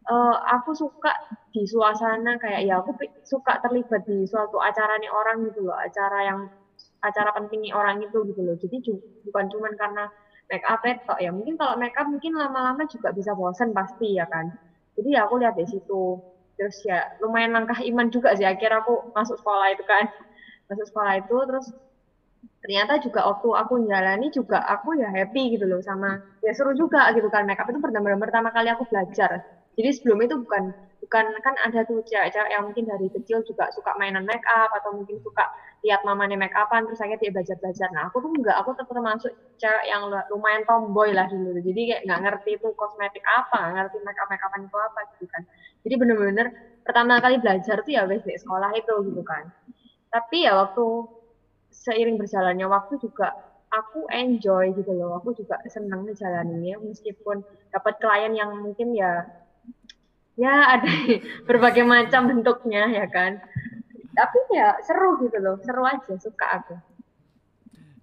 uh, 0.08 0.36
aku 0.56 0.72
suka 0.76 1.12
di 1.52 1.66
suasana 1.68 2.38
kayak 2.40 2.62
ya 2.68 2.80
aku 2.80 2.96
suka 3.26 3.60
terlibat 3.66 4.06
di 4.06 4.24
suatu 4.30 4.62
acara 4.62 4.96
nih 5.02 5.12
orang 5.12 5.50
gitu 5.50 5.66
loh 5.66 5.76
acara 5.76 6.20
yang 6.30 6.40
acara 7.04 7.32
pentingnya 7.36 7.76
orang 7.76 8.00
itu 8.04 8.18
gitu 8.28 8.42
loh. 8.44 8.56
Jadi 8.60 8.78
bukan 9.28 9.46
cuman 9.52 9.74
karena 9.76 10.04
make 10.50 10.66
up 10.66 10.82
itu 10.84 11.14
ya 11.22 11.30
mungkin 11.32 11.56
kalau 11.56 11.78
make 11.78 11.96
up 11.96 12.10
mungkin 12.10 12.34
lama-lama 12.36 12.84
juga 12.90 13.14
bisa 13.14 13.36
bosan 13.36 13.72
pasti 13.72 14.18
ya 14.18 14.26
kan. 14.28 14.52
Jadi 14.98 15.16
ya 15.16 15.28
aku 15.30 15.40
lihat 15.40 15.56
di 15.56 15.64
situ 15.70 16.20
terus 16.60 16.78
ya 16.90 17.00
lumayan 17.24 17.52
langkah 17.56 17.80
iman 17.90 18.08
juga 18.16 18.30
sih. 18.38 18.44
Akhirnya 18.48 18.84
aku 18.84 18.94
masuk 19.18 19.38
sekolah 19.42 19.68
itu 19.74 19.84
kan. 19.88 20.06
Masuk 20.70 20.86
sekolah 20.92 21.14
itu 21.22 21.36
terus 21.50 21.68
ternyata 22.64 22.94
juga 23.06 23.22
waktu 23.30 23.50
aku 23.62 23.74
jalani 23.88 24.28
juga 24.38 24.60
aku 24.74 24.96
ya 25.02 25.08
happy 25.16 25.56
gitu 25.56 25.66
loh 25.72 25.80
sama 25.84 26.20
ya 26.46 26.52
seru 26.58 26.72
juga 26.76 27.12
gitu 27.16 27.28
kan. 27.34 27.44
Makeup 27.48 27.68
itu 27.72 27.80
pertama 27.84 28.16
pertama 28.20 28.50
kali 28.56 28.68
aku 28.74 28.84
belajar. 28.92 29.32
Jadi 29.80 29.90
sebelum 29.96 30.20
itu 30.28 30.36
bukan 30.44 30.64
bukan 31.00 31.26
kan 31.46 31.56
ada 31.64 31.80
tuh 31.88 32.04
cewek-cewek 32.04 32.52
yang 32.52 32.64
mungkin 32.68 32.84
dari 32.84 33.08
kecil 33.16 33.40
juga 33.48 33.72
suka 33.72 33.96
mainan 34.00 34.28
make 34.28 34.44
up 34.52 34.68
atau 34.76 34.92
mungkin 35.00 35.16
suka 35.24 35.48
lihat 35.88 36.04
mamanya 36.04 36.36
make 36.36 36.52
upan 36.52 36.84
terus 36.84 37.00
akhirnya 37.00 37.22
dia 37.24 37.32
belajar 37.32 37.56
belajar 37.64 37.88
nah 37.96 38.04
aku 38.12 38.20
tuh 38.20 38.32
enggak 38.36 38.56
aku 38.60 38.70
termasuk 38.76 39.32
cewek 39.64 39.86
yang 39.88 40.04
lumayan 40.32 40.64
tomboy 40.68 41.10
lah 41.16 41.26
dulu. 41.32 41.56
Jadi 41.64 41.82
kayak 41.90 42.02
nggak 42.08 42.20
ngerti 42.28 42.50
itu 42.60 42.68
kosmetik 42.76 43.24
apa 43.32 43.58
nggak 43.72 43.74
ngerti 43.88 43.98
make 44.04 44.20
upan 44.48 44.62
itu 44.68 44.78
apa 44.78 45.00
gitu 45.16 45.26
kan 45.32 45.44
jadi 45.84 45.96
bener-bener 46.02 46.48
pertama 46.86 47.22
kali 47.24 47.38
belajar 47.44 47.82
tuh 47.86 47.92
ya 47.94 48.04
wes 48.10 48.24
di 48.26 48.34
sekolah 48.36 48.70
itu 48.76 48.94
gitu 49.08 49.22
kan 49.24 49.44
tapi 50.14 50.46
ya 50.46 50.58
waktu 50.58 50.86
seiring 51.70 52.18
berjalannya 52.18 52.66
waktu 52.66 52.98
juga 52.98 53.30
aku 53.70 54.10
enjoy 54.10 54.74
gitu 54.74 54.92
loh. 54.98 55.22
Aku 55.22 55.34
juga 55.38 55.62
senang 55.70 56.06
ngejalaninnya 56.06 56.82
meskipun 56.82 57.46
dapat 57.70 57.94
klien 58.02 58.34
yang 58.34 58.52
mungkin 58.58 58.98
ya 58.98 59.30
ya 60.40 60.54
ada 60.78 60.90
berbagai 61.48 61.86
macam 61.86 62.22
bentuknya 62.30 62.90
ya 62.90 63.06
kan. 63.10 63.38
Tapi 64.18 64.40
ya 64.52 64.76
seru 64.84 65.16
gitu 65.24 65.38
loh, 65.40 65.56
seru 65.64 65.84
aja, 65.86 66.14
suka 66.20 66.46
aku. 66.60 66.76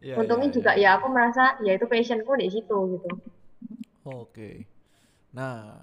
Ya, 0.01 0.23
Untungnya 0.23 0.49
ya, 0.49 0.55
juga 0.55 0.73
ya. 0.79 0.81
ya 0.81 0.89
aku 1.03 1.07
merasa 1.11 1.59
ya 1.67 1.75
itu 1.77 1.85
passionku 1.91 2.33
di 2.39 2.49
situ 2.49 2.77
gitu. 2.95 3.11
Oke. 4.07 4.65
Nah, 5.35 5.83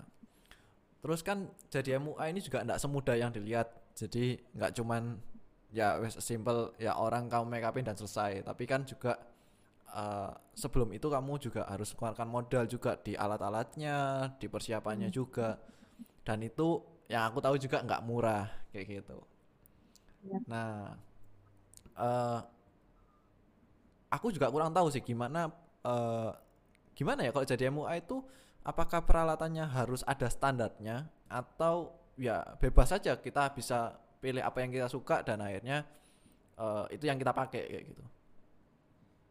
terus 1.04 1.20
kan 1.20 1.52
jadi 1.68 2.00
MUA 2.00 2.32
ini 2.32 2.40
juga 2.40 2.64
tidak 2.64 2.80
semudah 2.80 3.16
yang 3.20 3.36
dilihat. 3.36 3.68
Jadi 3.94 4.40
nggak 4.56 4.72
cuman 4.80 5.20
ya 5.74 5.98
simple 6.22 6.78
ya 6.78 6.94
orang 6.94 7.26
kamu 7.26 7.50
make 7.50 7.66
upin 7.66 7.82
dan 7.82 7.98
selesai 7.98 8.46
tapi 8.46 8.70
kan 8.70 8.86
juga 8.86 9.18
uh, 9.90 10.30
sebelum 10.54 10.94
itu 10.94 11.10
kamu 11.10 11.42
juga 11.42 11.66
harus 11.66 11.98
keluarkan 11.98 12.30
modal 12.30 12.70
juga 12.70 12.94
di 13.02 13.18
alat-alatnya 13.18 13.98
di 14.38 14.46
persiapannya 14.46 15.10
hmm. 15.10 15.18
juga 15.18 15.58
dan 16.22 16.46
itu 16.46 16.78
yang 17.10 17.34
aku 17.34 17.42
tahu 17.42 17.58
juga 17.58 17.82
nggak 17.82 18.06
murah 18.06 18.46
kayak 18.70 19.02
gitu 19.02 19.18
ya. 20.30 20.38
nah 20.46 20.94
uh, 21.98 22.40
aku 24.14 24.30
juga 24.30 24.54
kurang 24.54 24.70
tahu 24.78 24.94
sih 24.94 25.02
gimana 25.02 25.50
uh, 25.82 26.38
gimana 26.94 27.26
ya 27.26 27.32
kalau 27.34 27.46
jadi 27.46 27.70
MUA 27.74 28.06
itu 28.06 28.22
apakah 28.64 29.04
peralatannya 29.04 29.66
harus 29.68 30.02
ada 30.08 30.30
standarnya 30.32 31.10
atau 31.28 31.92
ya 32.16 32.46
bebas 32.62 32.94
saja 32.94 33.18
kita 33.18 33.52
bisa 33.52 33.98
pilih 34.24 34.40
apa 34.40 34.64
yang 34.64 34.72
kita 34.72 34.88
suka 34.88 35.26
dan 35.26 35.44
akhirnya 35.44 35.84
uh, 36.56 36.88
itu 36.94 37.04
yang 37.10 37.20
kita 37.20 37.36
pakai 37.36 37.68
kayak 37.68 37.84
gitu. 37.92 38.04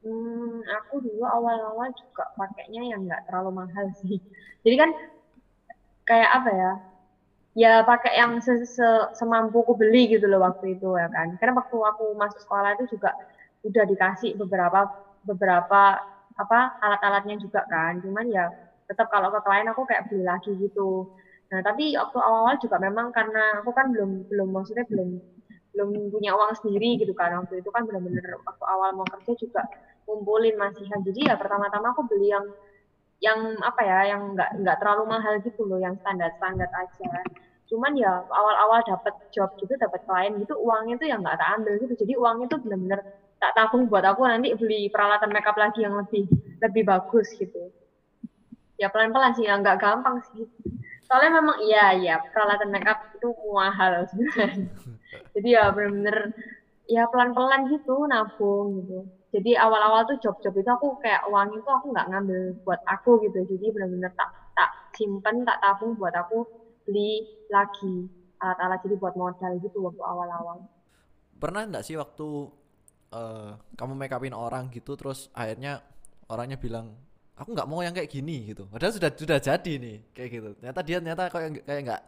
Hmm, 0.02 0.66
aku 0.66 0.98
dulu 0.98 1.22
awal-awal 1.22 1.88
juga 1.94 2.26
pakainya 2.34 2.82
yang 2.90 3.06
nggak 3.06 3.30
terlalu 3.30 3.64
mahal 3.64 3.86
sih. 4.02 4.18
Jadi 4.66 4.76
kan 4.76 4.90
kayak 6.04 6.30
apa 6.42 6.50
ya? 6.50 6.72
Ya 7.52 7.72
pakai 7.84 8.16
yang 8.16 8.40
se 8.40 8.64
-se 8.64 8.88
semampuku 9.12 9.76
beli 9.76 10.08
gitu 10.08 10.24
loh 10.26 10.42
waktu 10.42 10.74
itu 10.76 10.88
ya 10.98 11.06
kan. 11.08 11.36
Karena 11.38 11.56
waktu 11.56 11.76
aku 11.76 12.16
masuk 12.18 12.40
sekolah 12.42 12.74
itu 12.76 12.96
juga 12.98 13.14
udah 13.62 13.84
dikasih 13.86 14.34
beberapa 14.34 14.90
beberapa 15.22 16.02
apa 16.42 16.58
alat-alatnya 16.84 17.36
juga 17.44 17.60
kan. 17.72 17.92
Cuman 18.04 18.24
ya 18.36 18.44
tetap 18.88 19.06
kalau 19.14 19.28
ke 19.34 19.40
klien 19.46 19.66
aku 19.72 19.82
kayak 19.88 20.02
beli 20.08 20.22
lagi 20.30 20.50
gitu. 20.64 21.06
Nah, 21.52 21.60
tapi 21.66 21.82
waktu 22.00 22.18
awal-awal 22.26 22.56
juga 22.64 22.76
memang 22.86 23.06
karena 23.16 23.60
aku 23.60 23.70
kan 23.78 23.86
belum 23.92 24.10
belum 24.30 24.48
maksudnya 24.56 24.84
belum 24.90 25.08
belum 25.72 25.88
punya 26.12 26.30
uang 26.36 26.52
sendiri 26.60 27.00
gitu 27.00 27.12
kan 27.16 27.32
waktu 27.40 27.54
itu 27.64 27.68
kan 27.74 27.82
benar-benar 27.88 28.24
waktu 28.44 28.64
awal 28.72 28.88
mau 28.96 29.06
kerja 29.08 29.32
juga 29.42 29.62
ngumpulin 30.04 30.54
masihan 30.60 31.00
jadi 31.06 31.20
ya 31.32 31.34
pertama-tama 31.40 31.86
aku 31.96 32.02
beli 32.10 32.28
yang 32.34 32.44
yang 33.22 33.38
apa 33.62 33.80
ya 33.86 33.98
yang 34.12 34.22
nggak 34.34 34.50
nggak 34.60 34.76
terlalu 34.82 35.04
mahal 35.14 35.34
gitu 35.46 35.62
loh 35.68 35.78
yang 35.78 35.94
standar 36.02 36.30
standar 36.36 36.68
aja 36.82 37.08
cuman 37.70 37.92
ya 37.96 38.10
awal-awal 38.28 38.80
dapat 38.84 39.14
job 39.34 39.48
gitu 39.60 39.72
dapat 39.78 40.00
klien 40.06 40.32
gitu 40.42 40.54
uangnya 40.60 40.94
tuh 41.00 41.08
yang 41.12 41.20
nggak 41.24 41.38
tak 41.40 41.48
ambil 41.56 41.72
gitu 41.82 41.94
jadi 42.02 42.12
uangnya 42.20 42.46
tuh 42.52 42.58
benar-benar 42.64 43.00
tak 43.42 43.58
tabung 43.58 43.90
buat 43.90 44.06
aku 44.06 44.22
nanti 44.22 44.54
beli 44.54 44.86
peralatan 44.86 45.34
makeup 45.34 45.58
lagi 45.58 45.82
yang 45.82 45.98
lebih 45.98 46.30
lebih 46.62 46.86
bagus 46.86 47.26
gitu. 47.34 47.74
Ya 48.78 48.86
pelan-pelan 48.86 49.34
sih 49.34 49.50
ya 49.50 49.58
nggak 49.58 49.82
gampang 49.82 50.22
sih. 50.30 50.46
Soalnya 51.10 51.42
memang 51.42 51.58
iya 51.66 51.90
iya 51.98 52.14
peralatan 52.30 52.70
makeup 52.70 53.02
itu 53.18 53.34
mahal 53.50 54.06
sebenarnya. 54.06 54.70
Jadi 55.34 55.48
ya 55.58 55.74
bener-bener 55.74 56.30
ya 56.86 57.02
pelan-pelan 57.10 57.66
gitu 57.66 58.06
nabung 58.06 58.78
gitu. 58.78 59.10
Jadi 59.34 59.58
awal-awal 59.58 60.06
tuh 60.06 60.22
job-job 60.22 60.54
itu 60.54 60.70
aku 60.70 61.02
kayak 61.02 61.26
uang 61.26 61.58
itu 61.58 61.66
aku 61.66 61.90
nggak 61.90 62.08
ngambil 62.14 62.40
buat 62.62 62.78
aku 62.86 63.26
gitu. 63.26 63.42
Jadi 63.42 63.74
bener-bener 63.74 64.14
tak 64.14 64.30
tak 64.54 64.70
simpen 64.94 65.42
tak 65.42 65.58
tabung 65.58 65.98
buat 65.98 66.14
aku 66.14 66.46
beli 66.86 67.26
lagi 67.50 68.06
alat-alat. 68.38 68.78
Jadi 68.86 68.94
buat 69.02 69.18
modal 69.18 69.58
gitu 69.58 69.82
waktu 69.82 70.02
awal-awal. 70.06 70.62
Pernah 71.42 71.66
enggak 71.66 71.82
sih 71.82 71.98
waktu 71.98 72.61
uh, 73.12 73.54
kamu 73.76 73.92
make 73.94 74.12
upin 74.16 74.34
orang 74.34 74.72
gitu 74.72 74.96
terus 74.96 75.28
akhirnya 75.36 75.84
orangnya 76.32 76.56
bilang 76.56 76.96
aku 77.36 77.52
nggak 77.52 77.68
mau 77.68 77.80
yang 77.80 77.94
kayak 77.96 78.10
gini 78.12 78.52
gitu. 78.52 78.68
Padahal 78.68 78.92
sudah 78.92 79.10
sudah 79.12 79.38
jadi 79.40 79.72
nih 79.80 79.96
kayak 80.12 80.30
gitu. 80.32 80.48
Ternyata 80.60 80.80
dia 80.84 80.96
ternyata 81.00 81.22
kayak 81.28 81.50
kayak 81.64 81.82
nggak 81.88 82.02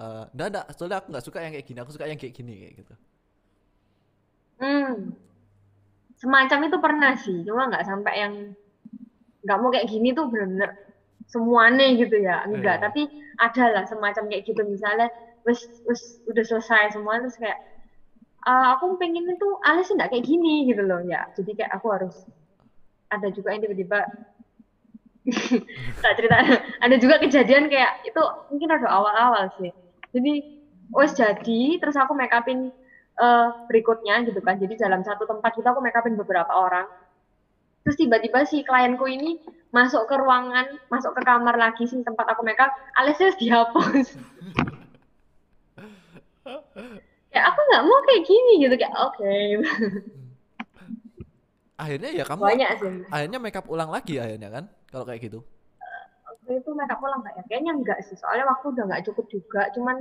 uh, 0.00 0.24
enggak 0.32 0.48
enggak 0.50 0.66
soalnya 0.74 0.98
aku 1.02 1.08
nggak 1.12 1.24
suka 1.24 1.38
yang 1.42 1.52
kayak 1.52 1.66
gini 1.66 1.78
aku 1.82 1.90
suka 1.92 2.04
yang 2.08 2.18
kayak 2.18 2.34
gini 2.34 2.52
kayak 2.58 2.74
gitu. 2.84 2.94
Hmm. 4.62 4.94
Semacam 6.18 6.58
itu 6.70 6.76
pernah 6.78 7.12
sih 7.18 7.38
cuma 7.42 7.66
nggak 7.66 7.84
sampai 7.86 8.14
yang 8.14 8.34
nggak 9.42 9.58
mau 9.58 9.70
kayak 9.74 9.90
gini 9.90 10.14
tuh 10.14 10.30
bener-bener 10.30 10.70
semuanya 11.26 11.86
gitu 11.98 12.16
ya. 12.22 12.46
Enggak 12.46 12.78
yeah. 12.78 12.84
tapi 12.86 13.02
ada 13.38 13.64
lah 13.74 13.84
semacam 13.86 14.30
kayak 14.30 14.42
gitu. 14.46 14.62
Misalnya 14.62 15.10
wes 15.42 15.66
wes 15.86 16.22
udah 16.30 16.44
selesai 16.46 16.94
semua 16.94 17.18
terus 17.18 17.34
kayak 17.34 17.58
uh, 18.46 18.66
aku 18.76 18.98
pengen 18.98 19.26
itu 19.26 19.48
alis 19.62 19.90
enggak 19.94 20.10
kayak 20.14 20.26
gini 20.26 20.68
gitu 20.70 20.82
loh 20.82 21.00
ya. 21.06 21.26
Jadi 21.34 21.56
kayak 21.58 21.72
aku 21.78 21.86
harus 21.94 22.16
ada 23.12 23.28
juga 23.30 23.54
yang 23.54 23.62
tiba-tiba 23.64 23.98
tak 26.02 26.12
cerita. 26.18 26.36
Ada 26.82 26.96
juga 26.98 27.22
kejadian 27.22 27.70
kayak 27.70 28.02
itu 28.06 28.22
mungkin 28.50 28.68
ada 28.74 28.88
awal-awal 28.90 29.50
sih. 29.60 29.70
Jadi 30.12 30.32
wes 30.92 31.14
jadi 31.16 31.78
terus 31.80 31.96
aku 31.96 32.12
make 32.12 32.34
upin 32.34 32.74
uh, 33.22 33.66
berikutnya 33.70 34.26
gitu 34.26 34.42
kan. 34.42 34.58
Jadi 34.58 34.74
dalam 34.78 35.06
satu 35.06 35.24
tempat 35.24 35.54
kita 35.54 35.70
aku 35.70 35.80
make 35.80 35.96
upin 35.96 36.18
beberapa 36.18 36.50
orang. 36.50 36.86
Terus 37.82 37.98
tiba-tiba 37.98 38.46
si 38.46 38.62
klienku 38.62 39.10
ini 39.10 39.42
masuk 39.72 40.04
ke 40.04 40.14
ruangan 40.20 40.68
masuk 40.92 41.16
ke 41.16 41.24
kamar 41.24 41.56
lagi 41.56 41.88
sih 41.88 42.04
tempat 42.04 42.28
aku 42.28 42.44
makeup 42.44 42.68
alisnya 43.00 43.32
dihapus 43.40 44.20
ya 47.32 47.40
aku 47.48 47.60
nggak 47.72 47.84
mau 47.88 47.98
kayak 48.04 48.22
gini 48.28 48.52
gitu 48.60 48.74
kayak 48.76 48.94
oke. 48.96 49.16
Okay. 49.16 49.46
akhirnya 51.82 52.10
ya 52.14 52.24
kamu 52.28 52.42
banyak 52.46 52.70
sih 52.78 52.94
akhirnya 53.10 53.38
makeup 53.42 53.66
ulang 53.66 53.90
lagi 53.90 54.14
akhirnya 54.22 54.48
kan 54.52 54.64
kalau 54.92 55.04
kayak 55.08 55.26
gitu? 55.26 55.40
Waktu 56.28 56.62
itu 56.62 56.70
makeup 56.76 57.00
ulang 57.02 57.20
nggak 57.24 57.34
ya? 57.40 57.42
Kayaknya 57.50 57.72
enggak 57.74 57.98
sih 58.06 58.14
soalnya 58.14 58.46
waktu 58.46 58.66
udah 58.70 58.84
nggak 58.86 59.04
cukup 59.10 59.26
juga 59.32 59.62
cuman 59.74 59.96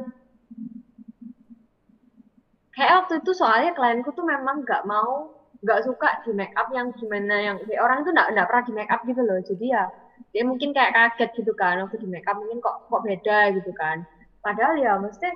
kayak 2.75 2.93
waktu 3.03 3.13
itu 3.23 3.31
soalnya 3.33 3.71
klienku 3.73 4.11
tuh 4.13 4.25
memang 4.27 4.61
nggak 4.61 4.85
mau 4.85 5.41
nggak 5.61 5.85
suka 5.85 6.25
di 6.25 6.33
make 6.33 6.53
up 6.57 6.73
yang 6.73 6.89
gimana 6.97 7.35
yang 7.37 7.55
kayak 7.61 7.81
orang 7.81 8.01
itu 8.01 8.09
nggak 8.09 8.27
nggak 8.33 8.47
pernah 8.49 8.63
di 8.65 8.73
make 8.73 8.91
up 8.91 9.01
gitu 9.05 9.21
loh. 9.21 9.39
Jadi 9.41 9.65
ya 9.69 9.83
dia 10.31 10.43
mungkin 10.45 10.69
kayak 10.73 10.93
kaget 10.93 11.29
gitu 11.37 11.53
kan 11.57 11.81
waktu 11.81 11.97
di 12.01 12.07
make 12.09 12.25
up 12.25 12.37
mungkin 12.37 12.61
kok 12.61 12.89
kok 12.89 13.01
beda 13.05 13.39
gitu 13.57 13.71
kan. 13.77 14.05
Padahal 14.41 14.73
ya 14.81 14.97
mesti 14.97 15.29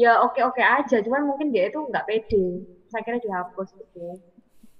ya 0.00 0.12
oke 0.24 0.40
oke 0.40 0.62
aja. 0.64 0.96
Cuman 1.04 1.28
mungkin 1.28 1.52
dia 1.52 1.68
itu 1.68 1.76
nggak 1.76 2.08
pede. 2.08 2.64
Saya 2.88 3.04
kira 3.04 3.20
dihapus 3.20 3.76
gitu. 3.76 4.16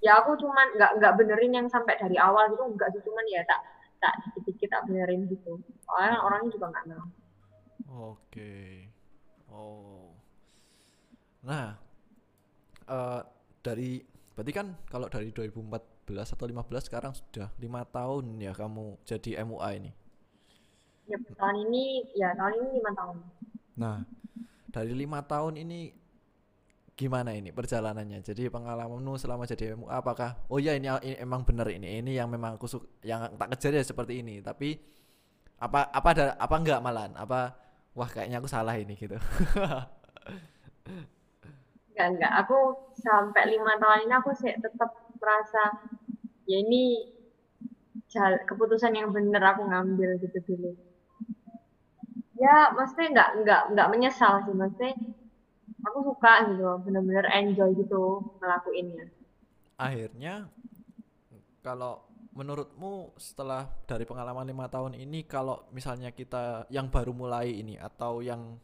Ya 0.01 0.17
aku 0.17 0.33
cuman 0.41 0.73
nggak 0.81 0.91
nggak 0.97 1.13
benerin 1.21 1.53
yang 1.53 1.67
sampai 1.69 1.93
dari 2.01 2.17
awal 2.17 2.49
gitu. 2.49 2.65
Nggak 2.73 2.89
sih 2.97 3.01
cuman 3.05 3.25
ya 3.29 3.45
tak 3.45 3.61
tak 4.01 4.13
dikit-dikit 4.25 4.69
tak 4.73 4.83
benerin 4.89 5.29
gitu. 5.29 5.61
Soalnya 5.85 6.17
orangnya 6.25 6.49
juga 6.49 6.65
nggak 6.73 6.85
mau. 6.89 7.07
Oke. 8.17 8.89
Oh. 9.53 10.09
Nah 11.45 11.77
uh, 12.89 13.21
dari 13.61 14.01
berarti 14.33 14.51
kan 14.57 14.73
kalau 14.89 15.05
dari 15.05 15.29
2014 15.29 16.33
atau 16.33 16.45
15 16.49 16.87
sekarang 16.89 17.13
sudah 17.13 17.53
lima 17.61 17.85
tahun 17.85 18.41
ya 18.41 18.57
kamu 18.57 18.97
jadi 19.05 19.45
MUA 19.45 19.69
ini? 19.77 19.91
Ya 21.05 21.17
tahun 21.37 21.69
ini 21.69 21.85
ya 22.17 22.33
tahun 22.33 22.53
ini 22.57 22.67
lima 22.81 22.91
tahun. 22.97 23.17
Nah 23.77 23.95
dari 24.71 24.95
lima 24.95 25.19
tahun 25.27 25.59
ini 25.59 25.91
gimana 26.95 27.35
ini 27.35 27.51
perjalanannya? 27.51 28.23
Jadi 28.23 28.47
pengalamanmu 28.47 29.19
selama 29.19 29.43
jadi 29.43 29.75
MUA 29.75 29.91
apakah 29.91 30.39
oh 30.47 30.57
ya 30.57 30.73
ini, 30.75 30.87
ini 31.03 31.15
emang 31.19 31.43
benar 31.43 31.67
ini 31.67 31.99
ini 31.99 32.15
yang 32.15 32.31
memang 32.31 32.55
aku 32.55 32.67
yang 33.03 33.35
tak 33.35 33.55
kejar 33.55 33.77
ya 33.77 33.83
seperti 33.83 34.23
ini 34.23 34.39
tapi 34.39 34.79
apa 35.61 35.93
apa 35.93 36.07
ada 36.15 36.25
apa 36.41 36.55
enggak 36.57 36.81
malan 36.81 37.13
apa 37.13 37.53
wah 37.93 38.09
kayaknya 38.09 38.39
aku 38.39 38.49
salah 38.49 38.73
ini 38.79 38.95
gitu. 38.97 39.19
Enggak 41.91 42.07
enggak. 42.17 42.33
Aku 42.47 42.57
sampai 42.95 43.51
lima 43.51 43.75
tahun 43.77 44.07
ini 44.07 44.13
aku 44.15 44.31
sih 44.33 44.55
tetap 44.57 44.89
merasa 45.19 45.75
ya 46.47 46.57
ini 46.63 47.11
keputusan 48.47 48.95
yang 48.95 49.11
benar 49.15 49.55
aku 49.55 49.67
ngambil 49.67 50.19
gitu 50.19 50.39
dulu 50.43 50.71
ya 52.41 52.73
maksudnya 52.73 53.07
nggak 53.13 53.29
nggak 53.45 53.61
nggak 53.77 53.89
menyesal 53.93 54.41
sih. 54.43 54.53
Maksudnya 54.57 54.97
aku 55.85 55.99
suka 56.09 56.33
gitu 56.49 56.65
bener-bener 56.81 57.25
enjoy 57.29 57.69
gitu 57.77 58.25
ngelakuinnya. 58.41 59.05
Akhirnya 59.77 60.49
kalau 61.61 62.01
menurutmu 62.31 63.11
setelah 63.19 63.67
dari 63.85 64.07
pengalaman 64.07 64.47
lima 64.47 64.65
tahun 64.71 64.95
ini 64.95 65.27
kalau 65.27 65.67
misalnya 65.75 66.15
kita 66.15 66.65
yang 66.71 66.87
baru 66.87 67.11
mulai 67.11 67.51
ini 67.59 67.75
atau 67.75 68.23
yang 68.23 68.55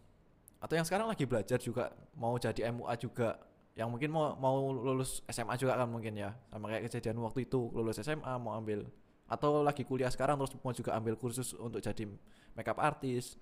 atau 0.57 0.73
yang 0.73 0.87
sekarang 0.87 1.11
lagi 1.11 1.27
belajar 1.27 1.59
juga 1.61 1.93
mau 2.17 2.33
jadi 2.39 2.71
MUA 2.73 2.95
juga 2.97 3.37
yang 3.77 3.93
mungkin 3.93 4.09
mau 4.09 4.33
mau 4.39 4.73
lulus 4.73 5.21
SMA 5.29 5.53
juga 5.59 5.77
kan 5.77 5.85
mungkin 5.85 6.17
ya 6.17 6.33
sama 6.49 6.73
kayak 6.73 6.89
kejadian 6.89 7.21
waktu 7.21 7.45
itu 7.45 7.69
lulus 7.75 8.01
SMA 8.01 8.33
mau 8.41 8.57
ambil 8.57 8.87
atau 9.27 9.61
lagi 9.61 9.83
kuliah 9.83 10.09
sekarang 10.09 10.39
terus 10.39 10.55
mau 10.63 10.73
juga 10.73 10.95
ambil 10.97 11.19
kursus 11.19 11.53
untuk 11.53 11.83
jadi 11.83 12.07
makeup 12.55 12.79
artist 12.79 13.37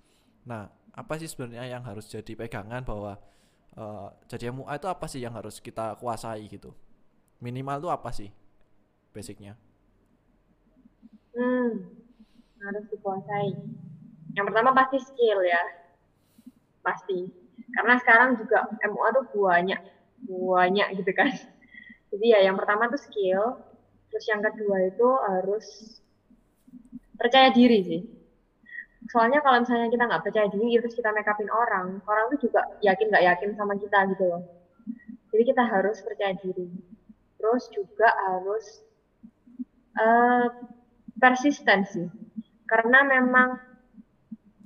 Nah, 0.46 0.70
apa 0.94 1.18
sih 1.18 1.26
sebenarnya 1.26 1.66
yang 1.66 1.82
harus 1.82 2.06
jadi 2.06 2.32
pegangan 2.38 2.86
bahwa 2.86 3.18
uh, 3.74 4.08
jadi 4.30 4.54
MUA 4.54 4.78
itu 4.78 4.88
apa 4.88 5.06
sih 5.10 5.20
yang 5.20 5.34
harus 5.34 5.58
kita 5.58 5.98
kuasai 5.98 6.46
gitu? 6.46 6.70
Minimal 7.42 7.82
itu 7.82 7.90
apa 7.90 8.10
sih 8.14 8.30
basicnya? 9.10 9.58
Hmm, 11.36 11.90
harus 12.62 12.84
dikuasai. 12.88 13.52
Yang 14.38 14.46
pertama 14.48 14.70
pasti 14.72 15.02
skill 15.02 15.42
ya, 15.44 15.62
pasti. 16.80 17.28
Karena 17.74 17.98
sekarang 18.00 18.38
juga 18.40 18.70
MUA 18.86 19.08
tuh 19.12 19.24
banyak, 19.34 19.80
banyak 20.30 20.88
gitu 21.02 21.12
kan. 21.12 21.28
Jadi 22.14 22.26
ya 22.32 22.40
yang 22.46 22.56
pertama 22.56 22.88
tuh 22.88 23.02
skill, 23.02 23.60
terus 24.08 24.24
yang 24.30 24.40
kedua 24.40 24.94
itu 24.94 25.08
harus 25.26 25.66
percaya 27.18 27.50
diri 27.50 27.80
sih 27.82 28.15
soalnya 29.06 29.38
kalau 29.42 29.62
misalnya 29.62 29.86
kita 29.86 30.04
nggak 30.08 30.22
percaya 30.26 30.48
diri 30.50 30.82
terus 30.82 30.94
kita 30.98 31.14
make 31.14 31.30
upin 31.30 31.46
orang 31.50 32.02
orang 32.10 32.24
tuh 32.34 32.38
juga 32.50 32.66
yakin 32.82 33.06
nggak 33.10 33.24
yakin 33.24 33.50
sama 33.54 33.78
kita 33.78 33.98
gitu 34.14 34.24
loh. 34.26 34.42
Jadi 35.30 35.42
kita 35.52 35.62
harus 35.68 36.00
percaya 36.02 36.34
diri. 36.40 36.66
Terus 37.36 37.64
juga 37.70 38.08
harus 38.30 38.64
uh, 40.00 40.46
persisten 41.20 41.86
sih 41.86 42.08
karena 42.66 43.06
memang 43.06 43.62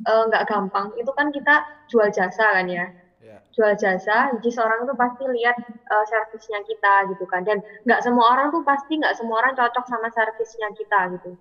eh, 0.09 0.23
nggak 0.31 0.45
uh, 0.45 0.49
gampang. 0.49 0.97
Itu 0.97 1.13
kan 1.13 1.29
kita 1.35 1.87
jual 1.93 2.09
jasa 2.09 2.57
kan 2.57 2.69
ya? 2.71 2.89
Yeah. 3.21 3.45
jual 3.53 3.77
jasa 3.77 4.33
jadi 4.41 4.49
seorang 4.49 4.89
tuh 4.89 4.97
pasti 4.97 5.29
lihat 5.29 5.53
uh, 5.93 6.05
servisnya 6.09 6.65
kita 6.65 7.13
gitu 7.13 7.29
kan. 7.29 7.45
Dan 7.45 7.61
nggak 7.85 8.01
semua 8.01 8.33
orang 8.33 8.49
tuh 8.49 8.65
pasti 8.65 8.97
nggak 8.97 9.21
semua 9.21 9.45
orang 9.45 9.53
cocok 9.53 9.85
sama 9.85 10.09
servisnya 10.09 10.73
kita 10.73 11.19
gitu. 11.21 11.37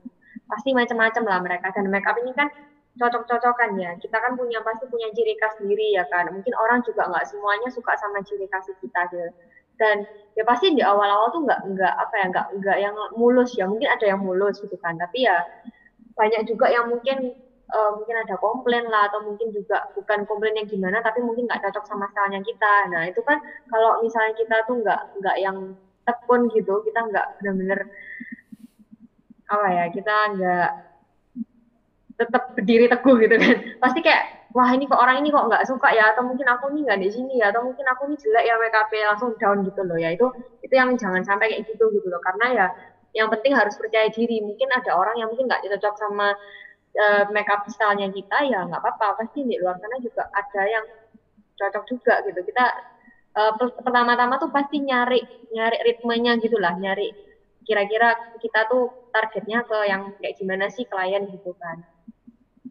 Pasti 0.51 0.75
macam-macam 0.75 1.23
lah 1.23 1.39
mereka. 1.39 1.71
Dan 1.71 1.87
make 1.87 2.03
up 2.03 2.19
ini 2.19 2.35
kan 2.35 2.51
cocok-cocokan 2.97 3.77
ya. 3.77 3.91
Kita 4.01 4.17
kan 4.17 4.33
punya 4.33 4.63
pasti 4.65 4.89
punya 4.89 5.11
ciri 5.13 5.37
khas 5.37 5.59
sendiri 5.61 5.93
ya 5.93 6.07
kan. 6.09 6.31
Mungkin 6.33 6.53
orang 6.57 6.81
juga 6.81 7.05
nggak 7.05 7.27
semuanya 7.29 7.69
suka 7.69 7.93
sama 8.01 8.23
ciri 8.25 8.49
khas 8.49 8.65
kita 8.81 9.01
gitu. 9.13 9.29
Dan 9.79 10.03
ya 10.35 10.43
pasti 10.43 10.75
di 10.75 10.83
awal-awal 10.83 11.31
tuh 11.31 11.41
nggak 11.47 11.61
nggak 11.75 11.93
apa 11.95 12.13
ya 12.19 12.25
nggak 12.33 12.47
nggak 12.59 12.77
yang 12.81 12.95
mulus 13.15 13.53
ya. 13.55 13.69
Mungkin 13.69 13.87
ada 13.87 14.05
yang 14.09 14.21
mulus 14.23 14.57
gitu 14.59 14.75
kan. 14.81 14.97
Tapi 14.97 15.27
ya 15.29 15.45
banyak 16.17 16.49
juga 16.49 16.67
yang 16.67 16.91
mungkin 16.91 17.31
uh, 17.71 17.91
mungkin 17.95 18.15
ada 18.19 18.35
komplain 18.41 18.85
lah 18.91 19.07
atau 19.07 19.23
mungkin 19.23 19.55
juga 19.55 19.87
bukan 19.95 20.27
komplain 20.27 20.57
yang 20.59 20.67
gimana 20.67 20.99
tapi 20.99 21.23
mungkin 21.23 21.47
nggak 21.47 21.63
cocok 21.69 21.85
sama 21.87 22.09
stylenya 22.11 22.41
kita. 22.43 22.73
Nah 22.91 23.07
itu 23.07 23.21
kan 23.23 23.39
kalau 23.71 24.01
misalnya 24.03 24.33
kita 24.35 24.55
tuh 24.67 24.75
nggak 24.83 25.01
nggak 25.21 25.37
yang 25.39 25.57
tekun 26.03 26.49
gitu, 26.51 26.81
kita 26.83 26.99
nggak 27.05 27.25
benar-benar 27.39 27.79
apa 29.49 29.67
ya 29.73 29.85
kita 29.89 30.15
nggak 30.37 30.88
tetap 32.19 32.51
berdiri 32.51 32.91
teguh 32.91 33.15
gitu 33.23 33.35
kan. 33.39 33.55
Pasti 33.79 33.99
kayak 34.03 34.51
wah 34.51 34.67
ini 34.75 34.83
kok 34.85 34.99
orang 34.99 35.23
ini 35.23 35.31
kok 35.31 35.47
nggak 35.47 35.63
suka 35.63 35.95
ya? 35.95 36.11
Atau 36.11 36.27
mungkin 36.27 36.45
aku 36.51 36.67
ini 36.75 36.83
nggak 36.83 36.99
di 36.99 37.09
sini 37.09 37.33
ya? 37.39 37.55
Atau 37.55 37.63
mungkin 37.63 37.87
aku 37.87 38.11
ini 38.11 38.15
jelek 38.19 38.43
ya? 38.43 38.55
Make 38.59 38.99
langsung 39.07 39.31
down 39.39 39.63
gitu 39.63 39.81
loh. 39.87 39.95
Ya 39.95 40.11
itu 40.11 40.27
itu 40.59 40.73
yang 40.75 40.99
jangan 40.99 41.23
sampai 41.23 41.55
kayak 41.55 41.63
gitu 41.71 41.87
gitu 41.95 42.07
loh. 42.11 42.19
Karena 42.19 42.45
ya 42.51 42.67
yang 43.15 43.31
penting 43.31 43.55
harus 43.55 43.79
percaya 43.79 44.11
diri. 44.11 44.43
Mungkin 44.43 44.67
ada 44.75 44.91
orang 44.99 45.15
yang 45.17 45.31
mungkin 45.31 45.47
nggak 45.47 45.63
cocok 45.63 45.95
sama 45.95 46.35
uh, 46.99 47.23
make 47.31 47.47
up 47.47 47.63
stylenya 47.71 48.11
kita 48.11 48.37
ya 48.51 48.67
nggak 48.67 48.83
apa-apa. 48.83 49.23
Pasti 49.23 49.47
di 49.47 49.55
luar 49.55 49.79
sana 49.79 49.97
juga 50.03 50.27
ada 50.35 50.61
yang 50.67 50.85
cocok 51.55 51.83
juga 51.87 52.13
gitu. 52.27 52.43
Kita 52.43 52.65
uh, 53.39 53.51
pertama-tama 53.55 54.35
tuh 54.35 54.51
pasti 54.51 54.83
nyari 54.83 55.23
nyari 55.55 55.77
ritmenya 55.87 56.35
gitulah 56.37 56.75
nyari 56.75 57.29
kira-kira 57.69 58.17
kita 58.41 58.65
tuh 58.65 58.89
targetnya 59.13 59.61
ke 59.61 59.77
yang 59.85 60.09
kayak 60.17 60.41
gimana 60.41 60.65
sih 60.73 60.89
klien 60.89 61.29
gitu 61.29 61.53
kan 61.61 61.85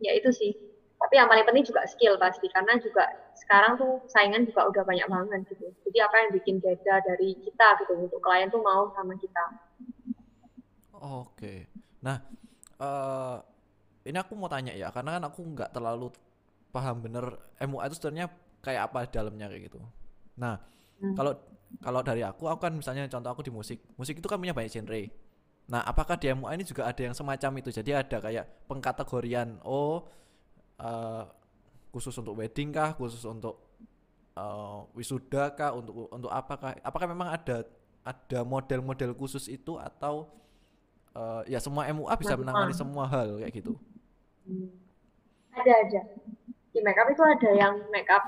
ya 0.03 0.13
itu 0.15 0.31
sih. 0.33 0.53
Tapi 0.99 1.15
yang 1.15 1.31
paling 1.31 1.47
penting 1.47 1.63
juga 1.63 1.87
skill 1.87 2.19
pasti 2.19 2.51
karena 2.51 2.75
juga 2.83 3.07
sekarang 3.39 3.79
tuh 3.79 4.03
saingan 4.11 4.51
juga 4.51 4.67
udah 4.67 4.83
banyak 4.83 5.07
banget 5.07 5.41
gitu. 5.55 5.71
Jadi 5.87 5.99
apa 6.03 6.17
yang 6.27 6.31
bikin 6.35 6.57
beda 6.59 6.95
dari 7.07 7.39
kita 7.39 7.69
gitu 7.87 7.95
untuk 7.95 8.19
klien 8.19 8.51
tuh 8.51 8.59
mau 8.59 8.91
sama 8.99 9.15
kita. 9.15 9.45
Oke. 10.99 11.71
Nah 12.03 12.19
uh, 12.83 13.39
ini 14.03 14.19
aku 14.19 14.35
mau 14.35 14.51
tanya 14.51 14.75
ya 14.75 14.91
karena 14.91 15.23
kan 15.23 15.25
aku 15.31 15.41
nggak 15.55 15.71
terlalu 15.71 16.11
paham 16.75 16.99
bener 16.99 17.39
MUA 17.63 17.85
itu 17.89 17.95
sebenarnya 18.03 18.27
kayak 18.59 18.91
apa 18.91 19.07
dalamnya 19.07 19.47
kayak 19.47 19.71
gitu. 19.71 19.79
Nah 20.35 20.59
hmm. 20.99 21.15
kalau 21.15 21.33
kalau 21.79 22.01
dari 22.03 22.27
aku 22.27 22.51
aku 22.51 22.59
kan 22.59 22.75
misalnya 22.75 23.07
contoh 23.07 23.31
aku 23.31 23.47
di 23.47 23.55
musik. 23.55 23.79
Musik 23.95 24.19
itu 24.19 24.27
kan 24.27 24.43
punya 24.43 24.51
banyak 24.51 24.73
genre 24.75 25.28
Nah, 25.69 25.85
apakah 25.85 26.17
di 26.17 26.33
MUA 26.33 26.57
ini 26.57 26.65
juga 26.65 26.89
ada 26.89 26.97
yang 27.05 27.13
semacam 27.13 27.61
itu? 27.61 27.69
Jadi 27.69 27.93
ada 27.93 28.17
kayak 28.25 28.65
pengkategorian 28.65 29.61
oh 29.69 30.09
uh, 30.81 31.29
khusus 31.93 32.17
untuk 32.17 32.41
wedding 32.41 32.73
kah, 32.73 32.97
khusus 32.97 33.21
untuk 33.29 33.77
uh, 34.33 34.89
wisuda 34.97 35.53
kah, 35.53 35.77
untuk 35.77 36.09
untuk 36.09 36.33
apakah? 36.33 36.73
Apakah 36.81 37.07
memang 37.13 37.37
ada 37.37 37.69
ada 38.01 38.41
model-model 38.49 39.13
khusus 39.13 39.45
itu 39.53 39.77
atau 39.77 40.33
uh, 41.13 41.45
ya 41.45 41.61
semua 41.61 41.85
MUA 41.93 42.17
bisa 42.17 42.33
nah, 42.33 42.41
menangani 42.41 42.73
semua 42.73 43.05
hal 43.05 43.37
kayak 43.37 43.53
gitu? 43.61 43.77
Ada 45.53 45.73
aja. 45.85 46.01
Di 46.73 46.81
makeup 46.81 47.13
itu 47.13 47.21
ada 47.21 47.51
yang 47.53 47.77
makeup 47.93 48.25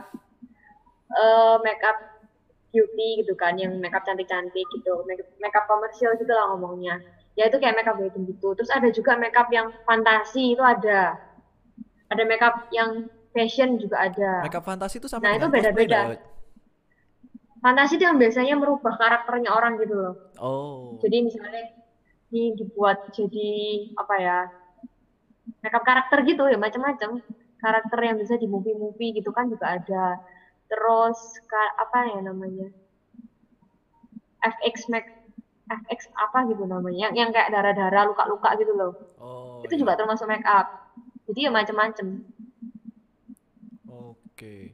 uh, 1.16 1.57
makeup 1.64 2.20
beauty 2.68 3.24
gitu 3.24 3.33
kan, 3.33 3.57
yang 3.57 3.81
makeup 3.81 4.05
cantik-cantik 4.05 4.68
gitu, 4.76 4.92
makeup, 5.09 5.24
makeup 5.40 5.64
komersial 5.64 6.12
gitu 6.20 6.37
lah 6.37 6.53
ngomongnya 6.53 7.00
ya 7.38 7.47
itu 7.47 7.57
kayak 7.59 7.77
makeup 7.79 7.97
wedding 7.99 8.27
gitu. 8.27 8.55
Terus 8.57 8.71
ada 8.71 8.88
juga 8.90 9.14
makeup 9.19 9.49
yang 9.55 9.71
fantasi 9.87 10.55
itu 10.59 10.62
ada. 10.62 11.19
Ada 12.11 12.23
makeup 12.27 12.66
yang 12.75 13.07
fashion 13.31 13.79
juga 13.79 14.11
ada. 14.11 14.43
Makeup 14.43 14.66
fantasi 14.66 14.99
itu 14.99 15.07
sama 15.07 15.23
Nah, 15.31 15.33
itu 15.38 15.47
beda-beda. 15.47 16.19
fantasi 17.61 18.01
itu 18.01 18.05
yang 18.09 18.16
biasanya 18.16 18.57
merubah 18.57 18.97
karakternya 18.97 19.53
orang 19.53 19.77
gitu 19.77 19.93
loh. 19.93 20.14
Oh. 20.40 20.97
jadi 21.05 21.29
misalnya 21.29 21.77
ini 22.33 22.57
dibuat 22.57 23.12
jadi 23.12 23.53
apa 24.01 24.14
ya 24.16 24.38
makeup 25.61 25.85
karakter 25.85 26.25
gitu 26.25 26.49
ya 26.49 26.57
macam-macam. 26.57 27.21
Karakter 27.61 28.01
yang 28.01 28.16
bisa 28.16 28.40
di 28.40 28.49
movie-movie 28.49 29.21
gitu 29.21 29.29
kan 29.37 29.53
juga 29.53 29.77
ada. 29.77 30.16
Terus 30.73 31.19
apa 31.77 32.09
ya 32.09 32.25
namanya 32.25 32.73
FX 34.40 34.88
make 34.88 35.19
FX 35.70 36.11
apa 36.18 36.38
gitu 36.50 36.66
namanya 36.66 37.09
yang, 37.09 37.14
yang 37.14 37.30
kayak 37.30 37.54
darah-darah 37.54 38.02
luka-luka 38.11 38.50
gitu 38.59 38.72
loh 38.74 38.92
Oh. 39.20 39.62
itu 39.62 39.76
iya. 39.78 39.80
juga 39.87 39.94
termasuk 39.94 40.26
make 40.26 40.44
up 40.44 40.90
jadi 41.30 41.48
ya 41.48 41.50
macam-macam 41.54 42.06
Oke. 43.90 44.72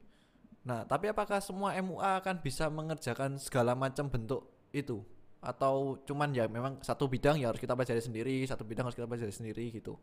Nah, 0.63 0.87
tapi 0.87 1.11
apakah 1.11 1.43
semua 1.43 1.75
MUA 1.75 2.23
akan 2.23 2.37
bisa 2.39 2.71
mengerjakan 2.71 3.35
segala 3.43 3.75
macam 3.75 4.07
bentuk 4.07 4.47
itu? 4.71 5.03
Atau 5.43 5.99
cuman 6.07 6.31
ya 6.31 6.47
memang 6.47 6.79
satu 6.87 7.11
bidang 7.11 7.39
ya 7.43 7.51
harus 7.51 7.59
kita 7.59 7.75
pelajari 7.75 7.99
sendiri, 7.99 8.47
satu 8.47 8.63
bidang 8.63 8.87
harus 8.87 8.95
kita 8.95 9.11
pelajari 9.11 9.35
sendiri 9.35 9.65
gitu. 9.75 9.99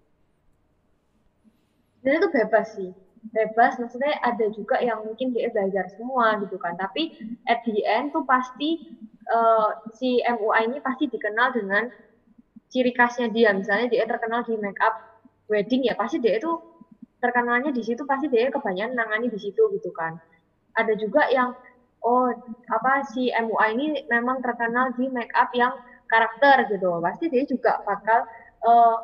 dan 2.03 2.19
itu 2.19 2.27
bebas 2.35 2.67
sih 2.75 2.91
bebas 3.31 3.79
maksudnya 3.79 4.19
ada 4.19 4.51
juga 4.51 4.83
yang 4.83 5.07
mungkin 5.07 5.31
dia 5.31 5.47
belajar 5.53 5.87
semua 5.95 6.35
gitu 6.43 6.59
kan. 6.59 6.75
Tapi 6.75 7.15
at 7.47 7.63
the 7.63 7.85
end 7.87 8.11
tuh 8.11 8.27
pasti 8.27 8.83
eh, 9.29 9.69
si 9.95 10.19
MUA 10.19 10.59
ini 10.67 10.77
pasti 10.83 11.07
dikenal 11.07 11.55
dengan 11.55 11.87
ciri 12.67 12.91
khasnya 12.91 13.31
dia. 13.31 13.55
Misalnya 13.55 13.87
dia 13.87 14.03
terkenal 14.03 14.43
di 14.43 14.59
make 14.59 14.81
up 14.83 15.23
wedding 15.47 15.87
ya 15.87 15.95
pasti 15.95 16.19
dia 16.19 16.35
itu 16.35 16.51
terkenalnya 17.23 17.71
di 17.71 17.79
situ 17.79 18.03
pasti 18.03 18.27
dia 18.27 18.51
kebanyakan 18.51 18.99
nangani 18.99 19.31
di 19.31 19.39
situ 19.39 19.71
gitu 19.71 19.89
kan. 19.95 20.19
Ada 20.75 20.99
juga 20.99 21.31
yang 21.31 21.55
oh 22.03 22.27
apa 22.67 23.07
si 23.15 23.31
MUA 23.31 23.65
ini 23.79 23.85
memang 24.11 24.43
terkenal 24.43 24.91
di 24.99 25.07
make 25.07 25.31
up 25.39 25.47
yang 25.55 25.71
karakter 26.11 26.67
gitu. 26.67 26.99
Pasti 26.99 27.31
dia 27.31 27.47
juga 27.47 27.79
bakal 27.87 28.27
eh, 28.67 28.97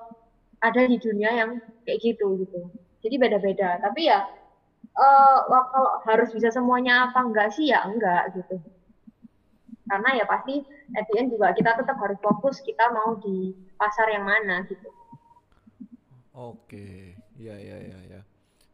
ada 0.59 0.81
di 0.83 0.99
dunia 0.99 1.31
yang 1.31 1.51
kayak 1.87 2.03
gitu 2.03 2.35
gitu 2.43 2.67
jadi 3.03 3.15
beda-beda. 3.15 3.79
Tapi 3.83 4.07
ya 4.07 4.27
wah, 5.47 5.65
kalau 5.71 5.91
harus 6.03 6.29
bisa 6.35 6.51
semuanya 6.51 7.11
apa 7.11 7.19
enggak 7.23 7.49
sih? 7.55 7.71
Ya 7.71 7.83
enggak 7.87 8.35
gitu. 8.35 8.59
Karena 9.89 10.21
ya 10.21 10.25
pasti 10.29 10.61
at 10.93 11.09
juga 11.09 11.53
kita 11.53 11.77
tetap 11.81 11.97
harus 11.97 12.19
fokus 12.21 12.61
kita 12.61 12.93
mau 12.93 13.17
di 13.17 13.53
pasar 13.77 14.09
yang 14.13 14.25
mana 14.25 14.65
gitu. 14.69 14.89
Oke, 16.33 17.17
iya 17.35 17.55
iya 17.57 17.77
iya 17.83 17.99
iya. 18.05 18.21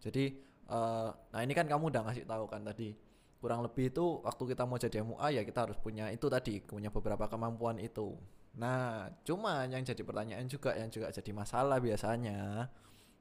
Jadi 0.04 0.38
eh 0.66 1.10
nah 1.14 1.42
ini 1.46 1.54
kan 1.54 1.70
kamu 1.70 1.94
udah 1.94 2.10
ngasih 2.10 2.26
tahu 2.26 2.50
kan 2.50 2.66
tadi 2.66 2.98
kurang 3.38 3.62
lebih 3.62 3.94
itu 3.94 4.26
waktu 4.26 4.44
kita 4.58 4.66
mau 4.66 4.82
jadi 4.82 5.06
MUA 5.06 5.28
ya 5.38 5.42
kita 5.46 5.70
harus 5.70 5.78
punya 5.78 6.10
itu 6.10 6.26
tadi 6.26 6.58
punya 6.66 6.90
beberapa 6.90 7.30
kemampuan 7.30 7.78
itu. 7.78 8.18
Nah, 8.56 9.12
cuma 9.28 9.68
yang 9.68 9.84
jadi 9.84 10.00
pertanyaan 10.02 10.48
juga 10.48 10.74
yang 10.74 10.88
juga 10.88 11.12
jadi 11.12 11.32
masalah 11.36 11.78
biasanya 11.78 12.72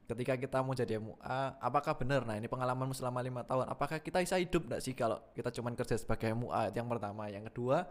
ketika 0.04 0.36
kita 0.36 0.58
mau 0.60 0.76
jadi 0.76 1.00
MUA, 1.00 1.40
apakah 1.60 1.96
benar? 1.96 2.28
Nah 2.28 2.36
ini 2.36 2.46
pengalamanmu 2.48 2.92
selama 2.92 3.24
lima 3.24 3.40
tahun, 3.44 3.68
apakah 3.72 3.98
kita 4.00 4.20
bisa 4.20 4.36
hidup 4.36 4.68
nggak 4.68 4.80
sih 4.84 4.92
kalau 4.92 5.20
kita 5.32 5.48
cuma 5.52 5.72
kerja 5.72 5.96
sebagai 5.96 6.32
MUA? 6.36 6.72
Itu 6.72 6.76
yang 6.84 6.90
pertama, 6.92 7.28
yang 7.32 7.44
kedua 7.48 7.88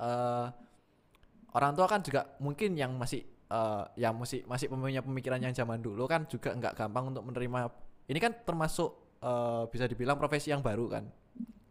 eh 0.00 0.46
orang 1.52 1.72
tua 1.76 1.86
kan 1.90 2.00
juga 2.00 2.38
mungkin 2.40 2.78
yang 2.78 2.94
masih 2.96 3.20
eh, 3.50 3.84
yang 3.98 4.14
masih 4.16 4.46
masih 4.46 4.70
punya 4.70 5.02
pemikiran 5.02 5.40
yang 5.42 5.54
zaman 5.54 5.82
dulu 5.82 6.06
kan 6.06 6.24
juga 6.30 6.54
nggak 6.54 6.74
gampang 6.78 7.10
untuk 7.10 7.24
menerima. 7.26 7.68
Ini 8.06 8.18
kan 8.22 8.32
termasuk 8.46 9.18
eh, 9.22 9.62
bisa 9.70 9.84
dibilang 9.90 10.16
profesi 10.16 10.54
yang 10.54 10.62
baru 10.62 10.86
kan? 10.86 11.04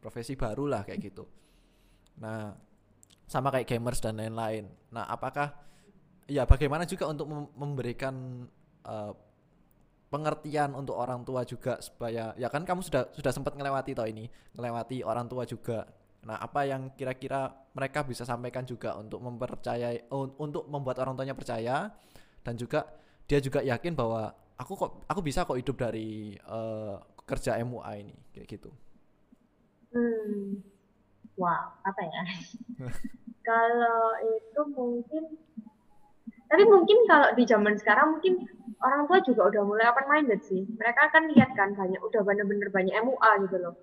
Profesi 0.04 0.36
baru 0.36 0.68
lah 0.68 0.82
kayak 0.84 1.00
gitu. 1.00 1.24
Nah 2.20 2.56
sama 3.30 3.54
kayak 3.54 3.68
gamers 3.70 4.02
dan 4.04 4.20
lain-lain. 4.20 4.68
Nah 4.92 5.06
apakah 5.08 5.54
ya 6.30 6.46
bagaimana 6.46 6.86
juga 6.86 7.10
untuk 7.10 7.26
mem- 7.30 7.54
memberikan 7.56 8.46
eh, 8.86 9.13
pengertian 10.10 10.74
untuk 10.74 10.98
orang 10.98 11.22
tua 11.22 11.45
juga 11.45 11.78
supaya 11.80 12.34
ya 12.36 12.50
kan 12.50 12.65
kamu 12.65 12.82
sudah 12.82 13.13
sudah 13.13 13.30
sempat 13.30 13.54
ngelewati 13.54 13.93
toh 13.93 14.10
ini 14.10 14.26
ngelewati 14.58 15.06
orang 15.06 15.30
tua 15.30 15.45
juga. 15.45 15.86
Nah 16.26 16.36
apa 16.41 16.65
yang 16.65 16.91
kira-kira 16.98 17.54
mereka 17.78 18.04
bisa 18.04 18.26
sampaikan 18.26 18.65
juga 18.65 18.98
untuk 18.98 19.22
mempercayai 19.24 20.10
un- 20.12 20.36
untuk 20.41 20.65
membuat 20.67 21.00
orang 21.00 21.13
tuanya 21.15 21.38
percaya? 21.38 21.93
Dan 22.41 22.58
juga 22.58 22.89
dia 23.30 23.38
juga 23.38 23.62
yakin 23.62 23.93
bahwa 23.93 24.34
aku 24.58 24.74
kok 24.76 24.91
aku 25.06 25.22
bisa 25.22 25.45
kok 25.45 25.56
hidup 25.56 25.78
dari 25.78 26.34
eh, 26.36 26.95
kerja 27.30 27.62
MUA 27.62 27.91
ini 28.02 28.15
kayak 28.34 28.48
gitu. 28.50 28.74
Hmm. 29.93 30.60
Wow 31.38 31.78
apa 31.86 32.02
ya? 32.02 32.24
Kalau 33.50 34.02
itu 34.26 34.62
mungkin 34.74 35.24
tapi 36.49 36.63
mungkin 36.65 36.97
kalau 37.05 37.29
di 37.38 37.45
zaman 37.45 37.77
sekarang 37.77 38.17
mungkin 38.17 38.41
orang 38.81 39.05
tua 39.05 39.21
juga 39.21 39.41
udah 39.53 39.62
mulai 39.69 39.85
open 39.85 40.09
minded 40.09 40.41
sih. 40.41 40.65
Mereka 40.65 41.13
akan 41.13 41.29
lihat 41.35 41.53
kan 41.53 41.77
banyak 41.77 42.01
udah 42.01 42.21
bener-bener 42.25 42.73
banyak 42.73 42.95
MUA 43.05 43.31
gitu 43.45 43.57
loh. 43.62 43.75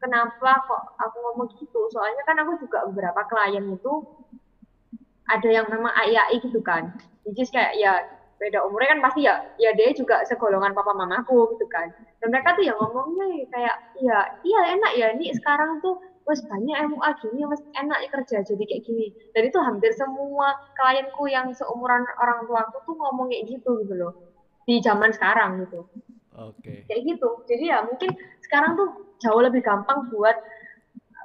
Kenapa 0.00 0.64
kok 0.64 0.82
aku 0.96 1.16
ngomong 1.20 1.48
gitu? 1.60 1.80
Soalnya 1.92 2.24
kan 2.24 2.40
aku 2.40 2.56
juga 2.62 2.88
beberapa 2.88 3.20
klien 3.28 3.66
itu 3.68 3.92
ada 5.28 5.48
yang 5.52 5.68
memang 5.68 5.92
AI 5.92 6.40
gitu 6.40 6.64
kan. 6.64 6.88
Is 7.28 7.52
kayak 7.52 7.76
ya 7.76 8.00
beda 8.38 8.64
umurnya 8.64 8.96
kan 8.96 9.00
pasti 9.04 9.26
ya 9.26 9.42
ya 9.58 9.74
dia 9.74 9.90
juga 9.92 10.22
segolongan 10.24 10.72
papa 10.72 10.96
mamaku 10.96 11.52
gitu 11.52 11.68
kan. 11.68 11.92
Dan 12.22 12.32
mereka 12.32 12.56
tuh 12.56 12.64
yang 12.64 12.80
ngomongnya 12.80 13.44
kayak 13.52 13.76
iya 14.00 14.18
iya 14.40 14.60
enak 14.78 14.92
ya 14.96 15.06
ini 15.12 15.36
sekarang 15.36 15.84
tuh 15.84 16.00
wes 16.28 16.44
banyak 16.44 16.76
MUA 16.92 17.10
gini 17.24 17.40
wes 17.48 17.64
enak 17.72 17.98
ya 18.04 18.08
kerja 18.12 18.36
jadi 18.44 18.62
kayak 18.68 18.84
gini. 18.84 19.08
Dan 19.32 19.48
itu 19.48 19.58
hampir 19.64 19.96
semua 19.96 20.52
klienku 20.76 21.24
yang 21.32 21.48
seumuran 21.56 22.04
orang 22.20 22.44
tuaku 22.44 22.84
tuh 22.84 22.94
ngomong 23.00 23.32
kayak 23.32 23.48
gitu 23.48 23.80
gitu 23.82 23.94
loh. 23.96 24.12
Di 24.68 24.84
zaman 24.84 25.08
sekarang 25.16 25.64
gitu. 25.64 25.88
Oke. 26.36 26.84
Kayak 26.84 27.16
gitu. 27.16 27.28
Jadi 27.48 27.64
ya 27.72 27.80
mungkin 27.82 28.12
sekarang 28.44 28.76
tuh 28.76 29.08
jauh 29.24 29.40
lebih 29.40 29.64
gampang 29.64 30.06
buat 30.12 30.36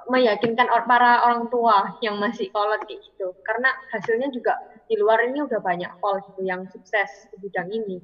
meyakinkan 0.08 0.68
or- 0.72 0.88
para 0.88 1.24
orang 1.28 1.48
tua 1.52 1.96
yang 2.00 2.16
masih 2.20 2.48
kolot 2.56 2.80
kayak 2.88 3.04
gitu. 3.04 3.36
Karena 3.44 3.76
hasilnya 3.92 4.32
juga 4.32 4.56
di 4.88 4.96
luar 4.96 5.28
ini 5.28 5.44
udah 5.44 5.60
banyak 5.60 5.92
kol 6.00 6.20
gitu 6.32 6.48
yang 6.48 6.64
sukses 6.72 7.28
di 7.32 7.44
bidang 7.44 7.68
ini. 7.72 8.00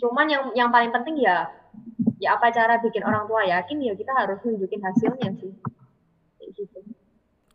Cuman 0.00 0.26
yang 0.30 0.42
yang 0.56 0.70
paling 0.72 0.90
penting 0.90 1.20
ya 1.20 1.50
ya 2.20 2.36
apa 2.36 2.52
cara 2.52 2.76
bikin 2.84 3.00
orang 3.00 3.24
tua 3.24 3.42
yakin 3.48 3.80
ya 3.80 3.92
kita 3.96 4.12
harus 4.12 4.38
nunjukin 4.44 4.80
hasilnya 4.84 5.28
sih 5.40 5.52
gitu 6.52 6.78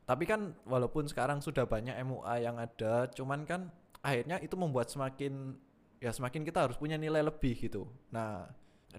Tapi 0.06 0.24
kan 0.30 0.54
walaupun 0.70 1.10
sekarang 1.10 1.42
sudah 1.42 1.66
banyak 1.66 1.98
MUA 2.06 2.36
yang 2.46 2.62
ada, 2.62 3.10
cuman 3.10 3.42
kan 3.42 3.74
akhirnya 4.06 4.38
itu 4.38 4.54
membuat 4.54 4.86
semakin 4.94 5.58
ya 5.98 6.14
semakin 6.14 6.46
kita 6.46 6.70
harus 6.70 6.78
punya 6.78 6.94
nilai 6.94 7.26
lebih 7.26 7.58
gitu. 7.58 7.90
Nah 8.14 8.46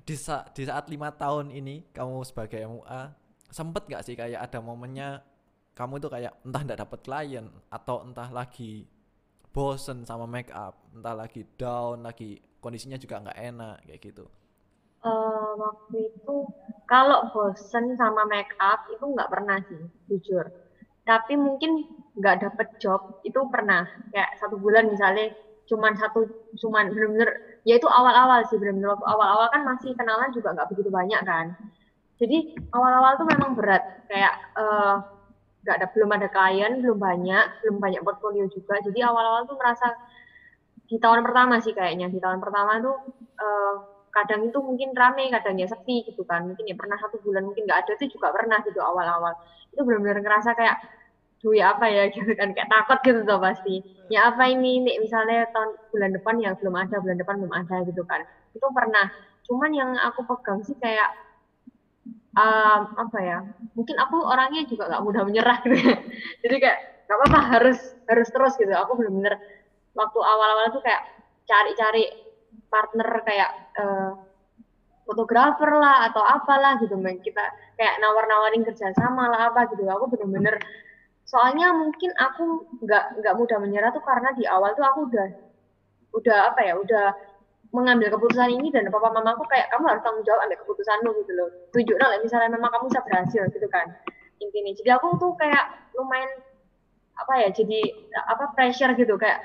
di 0.02 0.18
saat 0.18 0.50
di 0.50 0.66
saat 0.66 0.90
lima 0.90 1.14
tahun 1.14 1.54
ini 1.54 1.94
kamu 1.94 2.26
sebagai 2.26 2.58
MUA 2.66 3.14
sempet 3.54 3.86
nggak 3.86 4.02
sih 4.02 4.18
kayak 4.18 4.50
ada 4.50 4.58
momennya 4.58 5.22
kamu 5.78 6.02
itu 6.02 6.08
kayak 6.10 6.32
entah 6.42 6.62
nggak 6.66 6.80
dapet 6.82 7.00
klien 7.06 7.46
atau 7.70 8.02
entah 8.02 8.26
lagi 8.34 8.90
bosen 9.54 10.02
sama 10.02 10.26
make 10.26 10.50
up, 10.50 10.74
entah 10.90 11.14
lagi 11.14 11.46
down, 11.54 12.02
lagi 12.02 12.42
kondisinya 12.58 12.98
juga 12.98 13.22
nggak 13.22 13.38
enak 13.54 13.76
kayak 13.86 14.00
gitu. 14.10 14.26
Eh, 15.06 15.50
waktu 15.64 15.96
itu 16.10 16.34
kalau 16.90 17.18
bosen 17.32 17.84
sama 18.00 18.22
make 18.32 18.50
up 18.70 18.80
itu 18.94 19.04
nggak 19.14 19.30
pernah 19.32 19.58
sih 19.68 19.80
jujur. 20.08 20.44
Tapi 21.08 21.34
mungkin 21.46 21.70
nggak 22.18 22.36
dapet 22.44 22.68
job 22.82 23.00
itu 23.28 23.40
pernah. 23.54 23.82
Kayak 24.12 24.30
satu 24.40 24.56
bulan 24.64 24.84
misalnya 24.94 25.24
cuman 25.70 25.92
satu 26.02 26.18
cuman 26.62 26.84
bener-bener 26.94 27.30
ya 27.68 27.74
itu 27.80 27.88
awal-awal 27.98 28.40
sih 28.48 28.56
bener-bener. 28.60 28.90
Awal-awal 29.14 29.48
kan 29.54 29.62
masih 29.70 29.90
kenalan 29.98 30.30
juga 30.36 30.48
nggak 30.56 30.68
begitu 30.72 30.90
banyak 30.98 31.20
kan. 31.30 31.46
Jadi 32.20 32.36
awal-awal 32.76 33.12
tuh 33.20 33.26
memang 33.34 33.50
berat. 33.58 33.82
Kayak 34.10 34.34
eh, 34.60 34.94
nggak 35.62 35.76
ada 35.78 35.86
belum 35.94 36.10
ada 36.16 36.28
klien 36.34 36.72
belum 36.82 36.98
banyak 37.08 37.44
belum 37.62 37.76
banyak 37.84 38.02
portfolio 38.06 38.44
juga. 38.56 38.74
Jadi 38.86 38.98
awal-awal 39.08 39.42
tuh 39.50 39.56
merasa 39.60 39.86
di 40.90 40.96
tahun 41.02 41.20
pertama 41.26 41.54
sih 41.64 41.72
kayaknya. 41.78 42.06
Di 42.14 42.18
tahun 42.24 42.38
pertama 42.44 42.72
tuh 42.84 42.96
eh, 43.42 43.74
kadang 44.16 44.40
itu 44.48 44.58
mungkin 44.68 44.88
rame 44.96 45.24
kadang 45.34 45.54
ya 45.60 45.66
sepi 45.68 45.96
gitu 46.08 46.22
kan. 46.30 46.40
Mungkin 46.48 46.64
ya 46.70 46.74
pernah 46.80 46.96
satu 47.02 47.16
bulan 47.24 47.42
mungkin 47.48 47.68
nggak 47.68 47.80
ada 47.84 47.92
itu 48.00 48.06
juga 48.16 48.28
pernah 48.36 48.58
gitu 48.64 48.80
awal-awal. 48.80 49.32
Itu 49.72 49.80
benar-benar 49.86 50.18
ngerasa 50.24 50.50
kayak 50.58 50.76
duh 51.44 51.54
ya 51.54 51.76
apa 51.76 51.86
ya? 51.92 52.02
gitu 52.14 52.32
kan 52.40 52.48
kayak 52.56 52.68
takut 52.72 52.98
gitu 53.06 53.20
tuh 53.28 53.38
pasti. 53.40 53.74
Ya 54.12 54.30
apa 54.32 54.42
ini 54.48 54.80
nih 54.86 54.96
misalnya 55.04 55.44
tahun 55.52 55.70
bulan 55.92 56.10
depan 56.16 56.34
ya 56.44 56.50
belum 56.58 56.74
ada 56.78 56.96
bulan 57.02 57.18
depan 57.20 57.34
belum 57.42 57.54
ada 57.54 57.76
gitu 57.88 58.02
kan. 58.08 58.20
Itu 58.56 58.66
pernah. 58.72 59.06
Cuman 59.46 59.70
yang 59.76 59.90
aku 60.00 60.20
pegang 60.26 60.60
sih 60.66 60.76
kayak 60.80 61.08
um, 62.36 62.80
apa 62.94 63.18
ya 63.24 63.38
mungkin 63.76 63.96
aku 63.98 64.16
orangnya 64.22 64.62
juga 64.68 64.88
nggak 64.90 65.02
mudah 65.04 65.22
menyerah 65.28 65.56
gitu 65.64 65.76
ya. 65.76 65.94
jadi 66.44 66.56
kayak 66.62 66.78
nggak 67.06 67.18
apa-apa 67.22 67.40
harus 67.58 67.78
harus 68.10 68.28
terus 68.34 68.52
gitu. 68.60 68.72
Aku 68.72 68.92
bener-bener 68.98 69.34
waktu 69.96 70.18
awal-awal 70.20 70.66
tuh 70.74 70.82
kayak 70.84 71.02
cari-cari 71.48 72.04
partner 72.68 73.08
kayak 73.24 73.50
uh, 73.78 74.12
fotografer 75.06 75.70
lah 75.78 76.10
atau 76.10 76.20
apalah 76.20 76.76
gitu 76.82 76.98
men. 76.98 77.22
Kita 77.22 77.42
kayak 77.78 78.02
nawar-nawarin 78.02 78.66
kerjasama 78.66 79.30
lah 79.30 79.54
apa 79.54 79.70
gitu. 79.72 79.86
Aku 79.86 80.10
bener-bener 80.10 80.58
soalnya 81.26 81.74
mungkin 81.74 82.14
aku 82.14 82.66
nggak 82.86 83.18
nggak 83.22 83.34
mudah 83.34 83.58
menyerah 83.58 83.90
tuh 83.90 84.02
karena 84.02 84.30
di 84.34 84.46
awal 84.46 84.74
tuh 84.78 84.86
aku 84.86 85.10
udah 85.10 85.26
udah 86.14 86.38
apa 86.54 86.60
ya 86.62 86.74
udah 86.78 87.06
mengambil 87.74 88.14
keputusan 88.14 88.56
ini 88.56 88.70
dan 88.70 88.88
papa 88.88 89.10
mama 89.10 89.34
aku 89.34 89.44
kayak 89.50 89.68
kamu 89.74 89.84
harus 89.90 90.02
tanggung 90.06 90.24
jawab 90.24 90.46
ambil 90.46 90.58
keputusanmu 90.62 91.10
gitu 91.22 91.32
loh. 91.34 91.48
Tunjuklah 91.74 92.08
lah 92.14 92.18
misalnya 92.22 92.50
memang 92.54 92.70
kamu 92.72 92.84
bisa 92.88 93.00
berhasil 93.02 93.42
gitu 93.52 93.68
kan. 93.68 93.86
Intinya. 94.38 94.72
Jadi 94.74 94.90
aku 94.94 95.06
tuh 95.18 95.32
kayak 95.36 95.64
lumayan 95.98 96.30
apa 97.16 97.32
ya 97.42 97.48
jadi 97.52 97.80
apa 98.32 98.54
pressure 98.54 98.92
gitu. 98.96 99.14
Kayak 99.18 99.42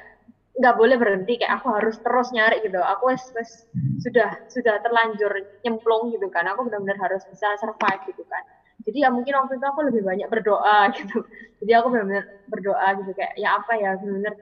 nggak 0.61 0.77
boleh 0.77 0.95
berhenti 1.01 1.41
kayak 1.41 1.57
aku 1.59 1.67
harus 1.73 1.97
terus 2.05 2.29
nyari 2.29 2.61
gitu. 2.61 2.77
Aku 2.77 3.09
wes, 3.09 3.23
wes 3.33 3.65
sudah 4.05 4.29
sudah 4.45 4.77
terlanjur 4.85 5.33
nyemplung 5.65 6.13
gitu 6.13 6.29
kan. 6.29 6.45
Aku 6.53 6.69
benar-benar 6.69 6.97
harus 7.01 7.25
bisa 7.25 7.57
survive 7.57 8.01
gitu 8.05 8.21
kan. 8.29 8.43
Jadi 8.85 8.97
ya 9.01 9.09
mungkin 9.09 9.33
waktu 9.41 9.57
itu 9.57 9.65
aku 9.65 9.81
lebih 9.89 10.01
banyak 10.05 10.27
berdoa 10.29 10.77
gitu. 10.97 11.25
Jadi 11.65 11.71
aku 11.73 11.87
benar-benar 11.89 12.25
berdoa 12.45 12.87
gitu 13.01 13.11
kayak 13.17 13.33
ya 13.41 13.57
apa 13.57 13.73
ya 13.81 13.89
benar-benar. 13.97 14.33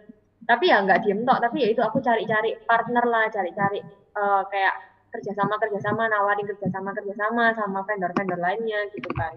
Tapi 0.43 0.65
ya 0.67 0.77
nggak 0.83 0.99
diem 1.07 1.19
tok 1.23 1.39
tapi 1.39 1.57
ya 1.63 1.67
itu 1.71 1.81
aku 1.83 1.97
cari-cari 2.03 2.49
partner 2.67 3.05
lah 3.07 3.25
cari-cari 3.31 3.79
uh, 4.19 4.43
kayak 4.51 4.75
kerjasama 5.09 5.55
kerjasama 5.57 6.03
nawarin 6.11 6.45
kerjasama 6.45 6.89
kerjasama 6.93 7.43
sama 7.55 7.79
vendor-vendor 7.87 8.39
lainnya 8.43 8.79
gitu 8.91 9.09
kan. 9.15 9.33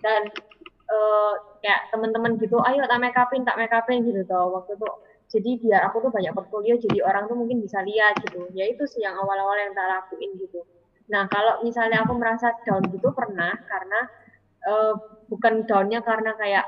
Dan 0.00 0.22
uh, 0.90 1.34
kayak 1.62 1.80
teman-teman 1.92 2.36
gitu 2.40 2.56
ayo 2.66 2.82
tak 2.88 3.00
make 3.00 3.16
upin 3.16 3.42
tak 3.46 3.56
make 3.60 3.72
upin 3.72 4.02
gitu 4.04 4.20
tuh 4.26 4.48
waktu 4.50 4.74
itu 4.76 4.88
jadi 5.30 5.50
biar 5.62 5.80
aku 5.86 6.02
tuh 6.02 6.10
banyak 6.10 6.34
portfolio 6.34 6.74
jadi 6.74 7.06
orang 7.06 7.30
tuh 7.30 7.38
mungkin 7.38 7.62
bisa 7.62 7.78
lihat 7.86 8.18
gitu. 8.26 8.50
Ya 8.50 8.66
itu 8.66 8.82
sih 8.90 9.06
yang 9.06 9.14
awal-awal 9.14 9.54
yang 9.54 9.70
tak 9.78 9.86
lakuin 9.86 10.34
gitu. 10.34 10.66
Nah 11.06 11.30
kalau 11.30 11.62
misalnya 11.62 12.02
aku 12.02 12.18
merasa 12.18 12.50
down 12.66 12.82
gitu 12.90 13.14
pernah 13.14 13.54
karena 13.70 14.00
uh, 14.66 14.94
bukan 15.30 15.70
downnya 15.70 16.02
karena 16.02 16.34
kayak 16.34 16.66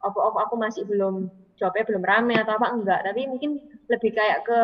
apa 0.00 0.18
apa 0.18 0.38
aku 0.48 0.54
masih 0.56 0.88
belum 0.88 1.28
jawabnya 1.60 1.84
belum 1.92 2.04
rame 2.08 2.34
atau 2.40 2.56
apa 2.56 2.72
enggak. 2.72 3.00
Tapi 3.04 3.20
mungkin 3.28 3.60
lebih 3.92 4.10
kayak 4.16 4.48
ke 4.48 4.60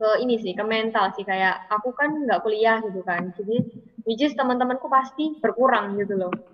ke 0.00 0.08
ini 0.24 0.40
sih 0.40 0.56
ke 0.56 0.64
mental 0.64 1.12
sih. 1.12 1.28
Kayak 1.28 1.68
aku 1.68 1.92
kan 1.92 2.24
nggak 2.24 2.40
kuliah 2.40 2.80
gitu 2.80 3.04
kan. 3.04 3.36
Jadi 3.36 3.84
which 4.08 4.32
teman-temanku 4.32 4.88
pasti 4.88 5.36
berkurang 5.44 6.00
gitu 6.00 6.16
loh 6.16 6.53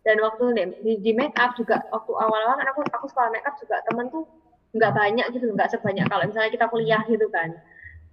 dan 0.00 0.16
waktu 0.24 0.44
di, 0.80 0.92
di 1.04 1.12
make 1.12 1.36
up 1.36 1.52
juga 1.52 1.84
waktu 1.92 2.12
awal-awal 2.16 2.56
kan 2.56 2.68
aku 2.72 2.80
aku 2.88 3.06
sekolah 3.12 3.28
make 3.28 3.44
up 3.44 3.52
juga 3.60 3.84
temen 3.84 4.08
tuh 4.08 4.24
nggak 4.72 4.92
banyak 4.96 5.26
gitu 5.36 5.52
nggak 5.52 5.68
sebanyak 5.76 6.06
kalau 6.08 6.24
misalnya 6.24 6.50
kita 6.52 6.66
kuliah 6.72 7.02
gitu 7.04 7.26
kan. 7.28 7.52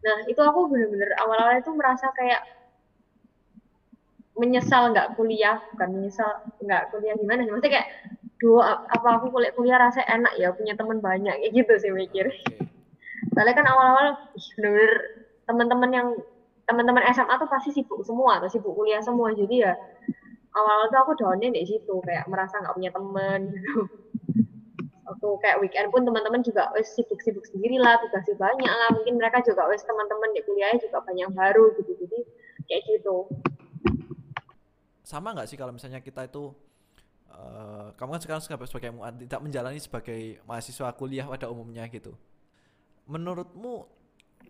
Nah 0.04 0.17
itu 0.28 0.41
aku 0.43 0.67
bener-bener 0.67 1.15
awal-awal 1.21 1.56
itu 1.56 1.71
merasa 1.71 2.12
kayak 2.17 2.43
menyesal 4.38 4.93
nggak 4.93 5.17
kuliah 5.17 5.58
bukan 5.73 5.89
menyesal 5.97 6.30
nggak 6.62 6.93
kuliah 6.93 7.15
gimana 7.17 7.41
sih 7.41 7.50
maksudnya 7.50 7.73
kayak 7.73 7.89
dua 8.38 8.86
apa 8.86 9.08
aku 9.17 9.34
kuliah 9.34 9.52
kuliah 9.58 9.78
rasa 9.82 10.06
enak 10.06 10.38
ya 10.38 10.54
punya 10.54 10.78
teman 10.78 11.02
banyak 11.02 11.34
kayak 11.39 11.54
gitu 11.56 11.73
sih 11.80 11.91
mikir. 11.93 12.28
Soalnya 13.34 13.54
kan 13.56 13.65
awal-awal 13.69 14.08
bener-bener 14.58 14.93
teman-teman 15.47 15.91
yang 15.93 16.08
teman-teman 16.67 17.06
SMA 17.15 17.34
tuh 17.39 17.47
pasti 17.47 17.71
sibuk 17.71 18.04
semua 18.04 18.43
atau 18.43 18.52
sibuk 18.52 18.76
kuliah 18.76 19.00
semua 19.00 19.32
jadi 19.32 19.71
ya 19.71 19.73
awal 20.58 20.89
tuh 20.89 21.00
aku 21.06 21.13
downnya 21.13 21.54
di 21.54 21.63
situ 21.63 21.96
kayak 22.02 22.26
merasa 22.26 22.58
nggak 22.58 22.76
punya 22.76 22.91
temen 22.91 23.39
gitu. 23.54 23.82
Waktu 25.08 25.28
kayak 25.39 25.58
weekend 25.63 25.88
pun 25.93 26.04
teman-teman 26.04 26.43
juga 26.43 26.67
wes 26.76 26.91
sibuk-sibuk 26.98 27.46
sendiri 27.48 27.80
lah 27.80 27.96
tugasnya 28.04 28.36
banyak 28.36 28.67
lah. 28.67 28.89
Mungkin 28.91 29.15
mereka 29.15 29.39
juga 29.46 29.70
wes 29.72 29.86
teman-teman 29.86 30.36
di 30.36 30.41
kuliahnya 30.43 30.84
juga 30.84 31.00
banyak 31.06 31.30
baru 31.32 31.65
gitu 31.80 31.91
jadi 31.96 32.20
kayak 32.67 32.82
gitu. 32.91 33.17
Sama 35.06 35.32
nggak 35.32 35.48
sih 35.48 35.56
kalau 35.56 35.72
misalnya 35.72 36.04
kita 36.04 36.28
itu 36.28 36.52
uh, 37.32 37.96
kamu 37.96 38.20
kan 38.20 38.22
sekarang 38.43 38.43
sebagai 38.43 38.91
tidak 39.24 39.39
menjalani 39.39 39.80
sebagai 39.80 40.43
mahasiswa 40.43 40.91
kuliah 40.98 41.24
pada 41.24 41.48
umumnya 41.48 41.88
gitu. 41.88 42.12
Menurutmu 43.08 43.88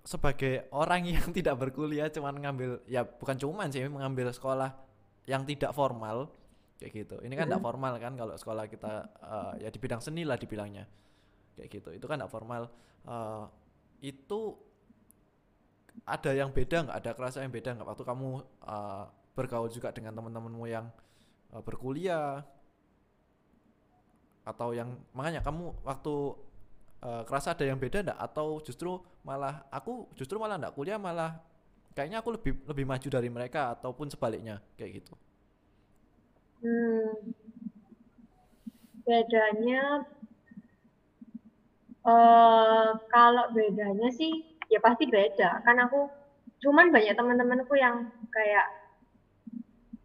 sebagai 0.07 0.71
orang 0.71 1.03
yang 1.03 1.27
tidak 1.37 1.59
berkuliah 1.59 2.07
cuman 2.07 2.39
ngambil 2.39 2.81
ya 2.87 3.03
bukan 3.03 3.35
cuman 3.35 3.67
sih 3.67 3.83
mengambil 3.91 4.31
sekolah 4.31 4.86
yang 5.27 5.43
tidak 5.43 5.75
formal 5.75 6.31
kayak 6.79 7.05
gitu. 7.05 7.15
Ini 7.21 7.33
kan 7.35 7.51
tidak 7.51 7.61
mm 7.61 7.67
formal 7.67 7.93
kan 7.99 8.13
kalau 8.15 8.33
sekolah 8.39 8.65
kita 8.71 8.93
uh, 9.21 9.53
ya 9.59 9.67
di 9.67 9.79
bidang 9.79 9.99
seni 9.99 10.23
lah 10.23 10.39
dibilangnya 10.39 10.87
kayak 11.59 11.69
gitu. 11.69 11.89
Itu 11.93 12.07
kan 12.07 12.23
tidak 12.23 12.31
formal. 12.31 12.71
Uh, 13.03 13.45
itu 13.99 14.55
ada 16.07 16.31
yang 16.31 16.49
beda 16.55 16.87
nggak? 16.87 16.97
Ada 17.03 17.11
kerasa 17.13 17.37
yang 17.43 17.51
beda 17.51 17.75
nggak 17.75 17.87
waktu 17.87 18.03
kamu 18.07 18.29
uh, 18.63 19.05
bergaul 19.35 19.69
juga 19.69 19.91
dengan 19.91 20.15
teman-temanmu 20.15 20.65
yang 20.65 20.89
uh, 21.51 21.61
berkuliah 21.61 22.41
atau 24.47 24.71
yang 24.71 24.95
makanya 25.11 25.43
kamu 25.43 25.75
waktu 25.83 26.15
uh, 27.03 27.23
kerasa 27.27 27.51
ada 27.51 27.67
yang 27.67 27.75
beda 27.75 27.99
enggak 28.07 28.19
atau 28.19 28.63
justru 28.63 28.95
malah 29.27 29.67
aku 29.67 30.07
justru 30.15 30.39
malah 30.39 30.55
enggak 30.55 30.71
kuliah 30.71 30.95
malah 30.95 31.43
kayaknya 31.97 32.21
aku 32.21 32.37
lebih 32.37 32.53
lebih 32.69 32.85
maju 32.85 33.07
dari 33.09 33.29
mereka 33.33 33.73
ataupun 33.73 34.13
sebaliknya 34.13 34.61
kayak 34.77 35.01
gitu. 35.01 35.17
Hmm, 36.61 37.33
bedanya 39.01 40.05
uh, 42.05 42.93
kalau 43.09 43.49
bedanya 43.49 44.13
sih 44.13 44.45
ya 44.69 44.77
pasti 44.77 45.09
beda. 45.09 45.65
Kan 45.65 45.81
aku 45.81 46.05
cuman 46.61 46.93
banyak 46.93 47.17
teman-temanku 47.17 47.73
yang 47.73 48.13
kayak 48.29 48.69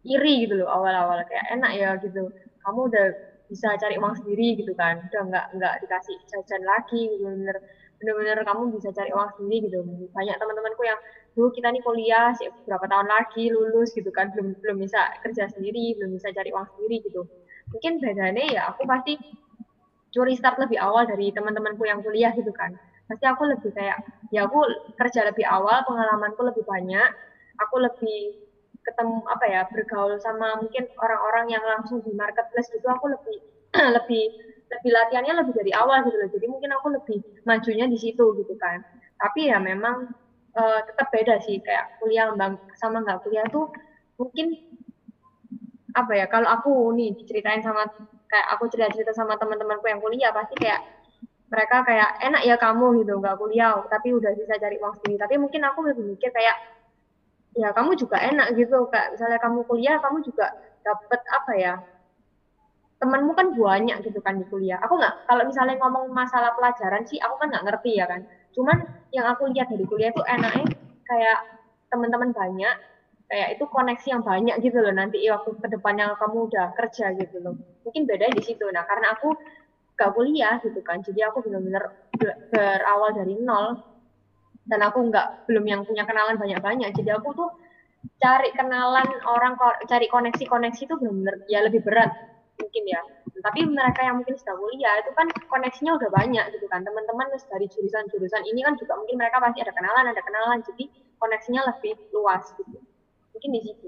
iri 0.01 0.49
gitu 0.49 0.65
loh 0.65 0.73
awal-awal. 0.73 1.21
Kayak 1.29 1.61
enak 1.61 1.71
ya 1.77 1.89
gitu. 2.01 2.33
Kamu 2.65 2.89
udah 2.89 3.05
bisa 3.53 3.77
cari 3.77 4.01
uang 4.01 4.17
sendiri 4.17 4.57
gitu 4.57 4.73
kan. 4.73 4.97
Udah 5.13 5.21
nggak 5.29 5.45
nggak 5.61 5.73
dikasih 5.85 6.17
jajan 6.25 6.65
lagi 6.65 7.05
gitu 7.05 7.29
bener 7.29 7.61
bener-bener 8.01 8.41
kamu 8.43 8.73
bisa 8.81 8.89
cari 8.89 9.13
uang 9.13 9.29
sendiri 9.37 9.69
gitu. 9.69 9.85
Banyak 10.09 10.41
teman-temanku 10.41 10.81
yang 10.89 10.97
dulu 11.35 11.49
kita 11.55 11.67
nih 11.73 11.81
kuliah 11.85 12.29
sih 12.37 12.47
berapa 12.67 12.85
tahun 12.91 13.07
lagi 13.09 13.43
lulus 13.55 13.89
gitu 13.97 14.09
kan. 14.13 14.29
Belum 14.33 14.53
belum 14.61 14.77
bisa 14.85 14.99
kerja 15.23 15.43
sendiri 15.53 15.97
belum 15.99 16.11
bisa 16.17 16.29
cari 16.35 16.49
uang 16.55 16.67
sendiri 16.77 16.95
gitu. 17.07 17.21
Mungkin 17.73 17.93
bedanya 18.03 18.43
ya 18.55 18.61
aku 18.71 18.83
pasti 18.89 19.17
curi 20.13 20.33
start 20.39 20.57
lebih 20.61 20.77
awal 20.79 21.03
dari 21.09 21.33
teman-temanku 21.35 21.83
yang 21.89 21.99
kuliah 22.05 22.31
gitu 22.37 22.51
kan. 22.53 22.71
Pasti 23.09 23.25
aku 23.27 23.43
lebih 23.49 23.71
kayak 23.77 23.97
ya 24.33 24.45
aku 24.47 24.59
kerja 24.99 25.21
lebih 25.29 25.45
awal 25.49 25.81
pengalamanku 25.87 26.41
lebih 26.49 26.63
banyak 26.65 27.09
aku 27.61 27.75
lebih 27.85 28.33
ketemu 28.83 29.17
apa 29.31 29.45
ya 29.47 29.61
bergaul 29.71 30.15
sama 30.19 30.59
mungkin 30.59 30.83
orang-orang 30.99 31.45
yang 31.55 31.63
langsung 31.63 31.99
di 32.03 32.11
marketplace 32.17 32.67
gitu 32.75 32.87
aku 32.91 33.05
lebih 33.15 33.37
lebih 33.97 34.23
lebih 34.73 34.91
latihannya 34.97 35.33
lebih 35.45 35.53
dari 35.59 35.71
awal 35.77 36.01
gitu 36.07 36.17
loh. 36.17 36.29
Jadi 36.33 36.45
mungkin 36.49 36.71
aku 36.77 36.87
lebih 36.97 37.17
majunya 37.45 37.85
di 37.89 37.97
situ 38.01 38.25
gitu 38.39 38.53
kan. 38.57 38.81
Tapi 39.21 39.49
ya 39.51 39.57
memang 39.61 40.09
uh, 40.57 40.79
tetap 40.85 41.07
beda 41.13 41.35
sih 41.45 41.57
kayak 41.61 41.85
kuliah 41.97 42.29
sama 42.77 42.97
nggak 43.03 43.19
kuliah 43.25 43.45
tuh 43.49 43.69
mungkin 44.17 44.53
apa 45.93 46.11
ya 46.17 46.25
kalau 46.25 46.49
aku 46.49 46.71
nih 46.97 47.13
diceritain 47.13 47.61
sama 47.61 47.85
kayak 48.25 48.47
aku 48.57 48.65
cerita-cerita 48.65 49.13
sama 49.13 49.37
teman-temanku 49.37 49.85
yang 49.85 50.01
kuliah 50.01 50.33
pasti 50.33 50.57
kayak 50.57 50.81
mereka 51.53 51.85
kayak 51.85 52.09
enak 52.17 52.41
ya 52.49 52.55
kamu 52.57 52.97
gitu 53.05 53.21
nggak 53.21 53.37
kuliah 53.37 53.77
tapi 53.85 54.09
udah 54.17 54.33
bisa 54.33 54.57
cari 54.57 54.75
uang 54.81 54.93
sendiri. 54.97 55.21
Tapi 55.21 55.35
mungkin 55.37 55.61
aku 55.69 55.79
lebih 55.85 56.03
mikir 56.17 56.33
kayak 56.33 56.57
ya 57.53 57.69
kamu 57.77 57.93
juga 57.93 58.17
enak 58.17 58.57
gitu 58.57 58.89
kayak 58.89 59.13
misalnya 59.13 59.37
kamu 59.37 59.59
kuliah 59.69 59.95
kamu 60.01 60.17
juga 60.25 60.49
dapet 60.81 61.21
apa 61.29 61.51
ya 61.53 61.73
temanmu 62.97 63.31
kan 63.37 63.47
banyak 63.53 63.97
gitu 64.01 64.17
kan 64.25 64.41
di 64.41 64.45
kuliah. 64.49 64.81
Aku 64.81 64.97
nggak 64.97 65.13
kalau 65.29 65.43
misalnya 65.45 65.77
ngomong 65.77 66.09
masalah 66.09 66.57
pelajaran 66.57 67.05
sih 67.05 67.21
aku 67.21 67.35
kan 67.37 67.47
nggak 67.53 67.65
ngerti 67.69 68.01
ya 68.01 68.05
kan 68.09 68.25
cuman 68.53 68.77
yang 69.13 69.25
aku 69.29 69.49
lihat 69.53 69.67
dari 69.69 69.85
kuliah 69.85 70.09
itu 70.09 70.23
enaknya 70.25 70.65
kayak 71.05 71.39
teman-teman 71.89 72.33
banyak 72.33 72.75
kayak 73.29 73.49
itu 73.57 73.65
koneksi 73.69 74.07
yang 74.13 74.23
banyak 74.25 74.55
gitu 74.61 74.77
loh 74.81 74.93
nanti 74.93 75.25
waktu 75.29 75.57
ke 75.57 75.67
depannya 75.73 76.13
kamu 76.21 76.49
udah 76.49 76.73
kerja 76.77 77.13
gitu 77.17 77.37
loh. 77.41 77.55
Mungkin 77.85 78.05
beda 78.05 78.29
di 78.29 78.41
situ. 78.45 78.65
Nah 78.69 78.85
karena 78.85 79.17
aku 79.17 79.33
gak 79.97 80.13
kuliah 80.17 80.57
gitu 80.61 80.81
kan 80.81 81.01
jadi 81.05 81.29
aku 81.29 81.45
benar-benar 81.45 81.93
berawal 82.53 83.09
dari 83.13 83.37
nol. 83.41 83.77
Dan 84.63 84.79
aku 84.79 85.11
nggak 85.11 85.43
belum 85.43 85.65
yang 85.67 85.81
punya 85.83 86.07
kenalan 86.07 86.39
banyak-banyak. 86.39 86.95
Jadi 86.95 87.09
aku 87.11 87.35
tuh 87.35 87.51
cari 88.19 88.47
kenalan 88.55 89.07
orang 89.27 89.59
cari 89.87 90.07
koneksi-koneksi 90.07 90.81
itu 90.87 90.95
benar-benar 90.95 91.35
ya 91.47 91.59
lebih 91.67 91.83
berat 91.83 92.11
mungkin 92.59 92.83
ya. 92.85 93.01
Tapi 93.43 93.67
mereka 93.67 94.01
yang 94.05 94.23
mungkin 94.23 94.35
sudah 94.39 94.55
kuliah 94.55 94.95
itu 95.03 95.11
kan 95.17 95.27
koneksinya 95.51 95.97
udah 95.99 96.09
banyak 96.13 96.45
gitu 96.55 96.65
kan. 96.71 96.81
Teman-teman 96.85 97.27
dari 97.33 97.67
jurusan-jurusan 97.67 98.43
ini 98.47 98.63
kan 98.63 98.73
juga 98.79 98.95
mungkin 98.95 99.19
mereka 99.19 99.37
pasti 99.43 99.59
ada 99.61 99.73
kenalan 99.75 100.05
ada 100.09 100.21
kenalan. 100.23 100.59
Jadi 100.63 100.85
koneksinya 101.19 101.61
lebih 101.73 101.93
luas 102.15 102.43
gitu. 102.55 102.77
Mungkin 103.35 103.49
di 103.51 103.61
situ. 103.63 103.87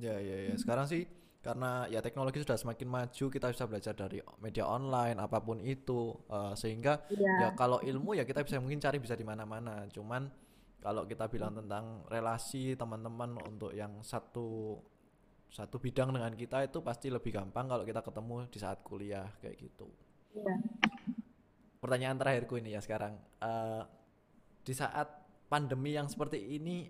Ya 0.00 0.16
ya 0.18 0.50
ya. 0.50 0.54
Sekarang 0.58 0.88
sih 0.90 1.06
karena 1.42 1.90
ya 1.90 1.98
teknologi 1.98 2.38
sudah 2.38 2.54
semakin 2.54 2.86
maju 2.86 3.24
kita 3.26 3.50
bisa 3.50 3.66
belajar 3.66 3.94
dari 3.98 4.22
media 4.38 4.62
online 4.62 5.18
apa 5.18 5.42
pun 5.42 5.58
itu 5.58 6.14
uh, 6.30 6.54
sehingga 6.54 7.02
Iya. 7.10 7.34
ya 7.34 7.48
kalau 7.58 7.82
ilmu 7.82 8.14
ya 8.14 8.22
kita 8.22 8.46
bisa 8.46 8.62
mungkin 8.62 8.78
cari 8.78 9.02
bisa 9.02 9.18
di 9.18 9.26
mana-mana. 9.26 9.86
Cuman 9.90 10.30
kalau 10.82 11.06
kita 11.06 11.30
bilang 11.30 11.54
tentang 11.54 12.02
relasi 12.10 12.74
teman-teman 12.74 13.38
untuk 13.46 13.70
yang 13.70 14.02
satu 14.02 14.78
satu 15.52 15.76
bidang 15.76 16.10
dengan 16.10 16.32
kita 16.32 16.64
itu 16.64 16.80
pasti 16.80 17.06
lebih 17.06 17.28
gampang 17.30 17.68
kalau 17.68 17.84
kita 17.84 18.00
ketemu 18.00 18.48
di 18.48 18.58
saat 18.58 18.80
kuliah 18.80 19.28
kayak 19.38 19.56
gitu 19.58 19.84
Iya. 20.32 20.54
pertanyaan 21.78 22.16
terakhirku 22.16 22.56
ini 22.56 22.72
ya 22.72 22.80
sekarang 22.80 23.20
Eh, 23.38 23.82
di 24.62 24.72
saat 24.72 25.12
pandemi 25.46 25.92
yang 25.92 26.06
seperti 26.06 26.40
ini 26.56 26.88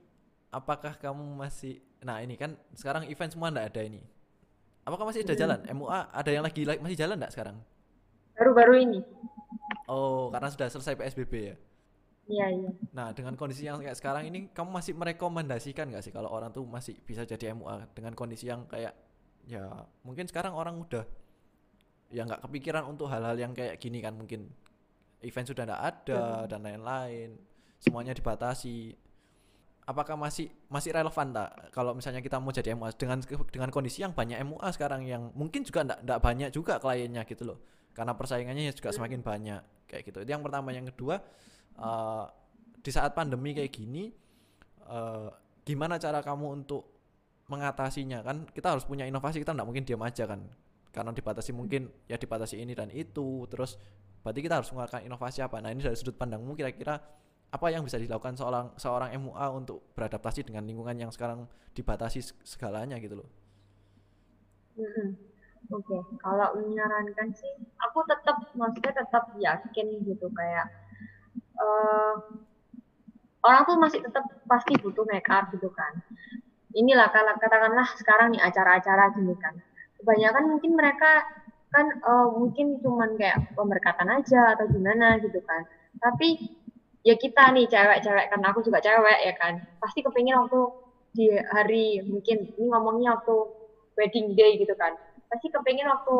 apakah 0.48 0.94
kamu 0.94 1.34
masih 1.34 1.80
nah 1.98 2.18
ini 2.18 2.36
kan 2.36 2.54
sekarang 2.72 3.02
event 3.04 3.30
semua 3.30 3.48
ndak 3.48 3.72
ada 3.72 3.82
ini 3.82 3.98
apakah 4.82 5.02
masih 5.04 5.22
ada 5.22 5.32
Hmm. 5.32 5.40
jalan 5.40 5.60
MUA 5.68 6.00
ada 6.08 6.30
yang 6.30 6.44
lagi 6.44 6.62
lagi- 6.62 6.78
masih 6.80 6.94
jalan 6.96 7.16
ndak 7.16 7.30
sekarang 7.30 7.56
Baru-baru 8.32 8.74
ini. 8.80 9.00
oh 9.86 10.28
karena 10.28 10.48
sudah 10.48 10.68
selesai 10.68 10.94
PSBB 10.94 11.32
ya 11.44 11.56
Iya, 12.30 12.46
iya. 12.54 12.70
nah 12.94 13.10
dengan 13.10 13.34
kondisi 13.34 13.66
yang 13.66 13.82
kayak 13.82 13.98
sekarang 13.98 14.30
ini 14.30 14.54
kamu 14.54 14.70
masih 14.70 14.94
merekomendasikan 14.94 15.90
nggak 15.90 16.06
sih 16.06 16.14
kalau 16.14 16.30
orang 16.30 16.54
tuh 16.54 16.62
masih 16.62 16.94
bisa 17.02 17.26
jadi 17.26 17.50
MUA 17.50 17.90
dengan 17.98 18.14
kondisi 18.14 18.46
yang 18.46 18.62
kayak 18.70 18.94
ya 19.50 19.66
mungkin 20.06 20.30
sekarang 20.30 20.54
orang 20.54 20.78
udah 20.78 21.02
ya 22.14 22.22
nggak 22.22 22.46
kepikiran 22.46 22.86
untuk 22.86 23.10
hal-hal 23.10 23.34
yang 23.34 23.50
kayak 23.50 23.74
gini 23.82 23.98
kan 23.98 24.14
mungkin 24.14 24.54
event 25.24 25.46
sudah 25.50 25.66
nggak 25.66 25.82
ada 25.82 26.22
dan 26.46 26.60
lain-lain 26.62 27.38
semuanya 27.82 28.14
dibatasi. 28.14 28.94
Apakah 29.82 30.14
masih 30.14 30.46
masih 30.70 30.94
relevan 30.94 31.34
tak 31.34 31.74
kalau 31.74 31.90
misalnya 31.90 32.22
kita 32.22 32.38
mau 32.38 32.54
jadi 32.54 32.78
MUA 32.78 32.94
dengan 32.94 33.18
dengan 33.50 33.70
kondisi 33.74 34.06
yang 34.06 34.14
banyak 34.14 34.38
MUA 34.46 34.68
sekarang 34.78 35.02
yang 35.02 35.34
mungkin 35.34 35.66
juga 35.66 35.82
nggak 35.82 36.06
nggak 36.06 36.20
banyak 36.22 36.48
juga 36.54 36.78
kliennya 36.78 37.26
gitu 37.26 37.42
loh 37.42 37.58
karena 37.90 38.14
persaingannya 38.14 38.70
ya 38.70 38.72
juga 38.78 38.94
semakin 38.94 39.26
banyak 39.26 39.62
kayak 39.90 40.02
gitu. 40.06 40.22
Itu 40.22 40.30
yang 40.30 40.46
pertama. 40.46 40.70
Yang 40.70 40.94
kedua 40.94 41.18
eh, 41.78 42.24
di 42.82 42.90
saat 42.90 43.14
pandemi 43.14 43.54
kayak 43.54 43.72
gini 43.72 44.10
eh, 44.88 45.28
gimana 45.62 45.96
cara 46.00 46.20
kamu 46.24 46.46
untuk 46.62 46.82
mengatasinya? 47.50 48.24
Kan 48.24 48.48
kita 48.50 48.74
harus 48.74 48.84
punya 48.88 49.04
inovasi 49.08 49.42
kita 49.42 49.52
nggak 49.56 49.68
mungkin 49.68 49.84
diam 49.86 50.02
aja 50.02 50.24
kan. 50.26 50.40
Karena 50.92 51.10
dibatasi 51.14 51.50
mungkin 51.56 51.88
ya 52.10 52.16
dibatasi 52.20 52.60
ini 52.60 52.72
dan 52.76 52.92
itu 52.92 53.48
terus 53.48 53.80
berarti 54.22 54.40
kita 54.44 54.60
harus 54.60 54.68
mengeluarkan 54.70 55.02
inovasi 55.08 55.40
apa? 55.44 55.58
Nah 55.62 55.72
ini 55.72 55.80
dari 55.82 55.96
sudut 55.98 56.16
pandangmu 56.16 56.52
kira-kira 56.54 57.00
apa 57.52 57.66
yang 57.68 57.84
bisa 57.84 58.00
dilakukan 58.00 58.32
seorang 58.36 58.72
seorang 58.80 59.12
MUA 59.20 59.46
untuk 59.52 59.78
beradaptasi 59.96 60.48
dengan 60.48 60.64
lingkungan 60.64 60.96
yang 60.96 61.10
sekarang 61.12 61.44
dibatasi 61.76 62.20
seg- 62.24 62.40
segalanya 62.44 62.96
gitu 62.96 63.20
loh. 63.20 63.28
Oke, 65.72 65.96
kalau 66.20 66.48
menyarankan 66.58 67.32
sih, 67.32 67.48
aku 67.80 68.04
tetap, 68.04 68.36
maksudnya 68.52 68.92
tetap 68.92 69.24
yakin 69.40 69.86
gitu 70.04 70.26
kayak 70.36 70.66
eh 71.62 72.14
orang 73.42 73.62
tuh 73.66 73.76
masih 73.78 74.00
tetap 74.02 74.24
pasti 74.46 74.74
butuh 74.78 75.04
make 75.06 75.28
up 75.30 75.50
gitu 75.54 75.70
kan. 75.74 75.92
Inilah 76.72 77.10
kalau 77.12 77.36
katakanlah 77.36 77.88
sekarang 77.98 78.34
nih 78.34 78.42
acara-acara 78.42 79.12
gini 79.14 79.34
kan. 79.38 79.54
Kebanyakan 80.00 80.44
mungkin 80.50 80.72
mereka 80.74 81.22
kan 81.72 81.86
eh, 81.88 82.28
mungkin 82.36 82.66
cuman 82.82 83.16
kayak 83.18 83.54
pemberkatan 83.54 84.08
aja 84.10 84.58
atau 84.58 84.66
gimana 84.70 85.18
gitu 85.22 85.38
kan. 85.46 85.62
Tapi 85.98 86.38
ya 87.02 87.14
kita 87.18 87.50
nih 87.54 87.66
cewek-cewek 87.66 88.26
kan 88.30 88.40
aku 88.46 88.62
juga 88.66 88.78
cewek 88.82 89.18
ya 89.26 89.34
kan. 89.38 89.62
Pasti 89.82 90.02
kepingin 90.02 90.38
waktu 90.38 90.60
di 91.12 91.28
hari 91.52 92.00
mungkin 92.08 92.56
ini 92.56 92.66
ngomongnya 92.72 93.20
waktu 93.20 93.36
wedding 94.00 94.32
day 94.32 94.56
gitu 94.56 94.72
kan 94.80 94.96
pasti 95.32 95.48
kepengen 95.48 95.88
waktu 95.88 96.16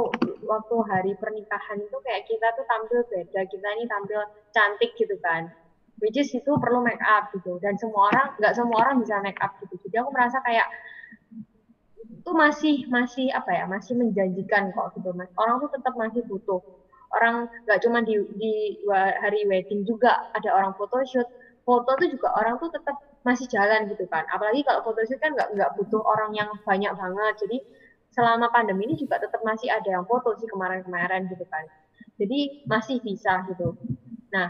waktu 0.49 0.77
hari 0.89 1.13
pernikahan 1.21 1.77
itu 1.85 1.97
kayak 2.01 2.25
kita 2.25 2.49
tuh 2.57 2.65
tampil 2.65 3.05
beda 3.13 3.45
kita 3.45 3.69
ini 3.77 3.85
tampil 3.85 4.25
cantik 4.57 4.97
gitu 4.97 5.13
kan. 5.21 5.53
Which 6.01 6.17
is 6.17 6.33
itu 6.33 6.49
perlu 6.49 6.81
make 6.81 7.05
up 7.05 7.29
gitu. 7.37 7.61
Dan 7.61 7.77
semua 7.77 8.09
orang 8.09 8.27
nggak 8.41 8.57
semua 8.57 8.81
orang 8.81 9.05
bisa 9.05 9.21
make 9.21 9.37
up 9.45 9.53
gitu. 9.61 9.77
Jadi 9.85 10.01
aku 10.01 10.11
merasa 10.17 10.41
kayak 10.41 10.65
itu 12.09 12.31
masih 12.33 12.75
masih 12.89 13.29
apa 13.37 13.53
ya 13.53 13.69
masih 13.69 14.01
menjanjikan 14.01 14.73
kok 14.73 14.97
gitu 14.97 15.13
mas. 15.13 15.29
Orang 15.37 15.61
tuh 15.61 15.69
tetap 15.77 15.93
masih 15.93 16.25
butuh. 16.25 16.65
Orang 17.13 17.53
nggak 17.69 17.85
cuma 17.85 18.01
di 18.01 18.17
di 18.41 18.81
hari 19.21 19.45
wedding 19.45 19.85
juga 19.85 20.33
ada 20.33 20.57
orang 20.57 20.73
photoshoot. 20.81 21.29
Foto 21.69 21.95
tuh 22.01 22.09
juga 22.09 22.33
orang 22.33 22.57
tuh 22.59 22.73
tetap 22.73 22.97
masih 23.29 23.45
jalan 23.53 23.93
gitu 23.93 24.09
kan. 24.09 24.25
Apalagi 24.33 24.65
kalau 24.65 24.81
photoshoot 24.89 25.21
kan 25.21 25.37
nggak 25.37 25.53
nggak 25.53 25.71
butuh 25.77 26.01
orang 26.01 26.33
yang 26.33 26.49
banyak 26.65 26.91
banget. 26.97 27.35
Jadi 27.45 27.59
selama 28.17 28.47
pandemi 28.55 28.85
ini 28.89 28.95
juga 29.03 29.17
tetap 29.25 29.41
masih 29.45 29.69
ada 29.73 29.89
yang 30.01 30.05
foto 30.11 30.29
sih 30.41 30.49
kemarin-kemarin 30.53 31.23
gitu 31.33 31.45
kan. 31.49 31.65
Jadi 32.21 32.39
masih 32.69 32.97
bisa 33.05 33.43
gitu. 33.51 33.75
Nah 34.35 34.49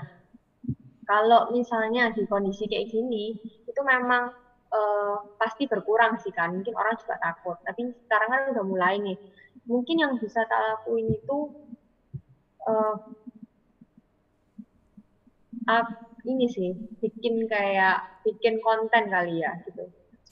kalau 1.08 1.40
misalnya 1.56 2.02
di 2.16 2.22
kondisi 2.30 2.64
kayak 2.70 2.88
gini 2.94 3.34
itu 3.68 3.80
memang 3.92 4.22
eh, 4.72 5.16
pasti 5.40 5.62
berkurang 5.70 6.12
sih 6.22 6.32
kan. 6.34 6.48
Mungkin 6.56 6.74
orang 6.80 6.94
juga 7.02 7.14
takut. 7.20 7.56
Tapi 7.66 7.80
sekarang 8.06 8.28
kan 8.32 8.40
udah 8.54 8.64
mulai 8.66 8.94
nih. 9.02 9.16
Mungkin 9.70 9.96
yang 10.02 10.12
bisa 10.22 10.40
tak 10.50 10.60
lakuin 10.66 11.06
itu 11.12 11.36
ap- 15.76 15.96
ini 16.30 16.46
sih 16.54 16.68
bikin 17.02 17.34
kayak 17.52 17.96
bikin 18.24 18.54
konten 18.66 19.02
kali 19.14 19.32
ya 19.44 19.50
gitu 19.66 19.82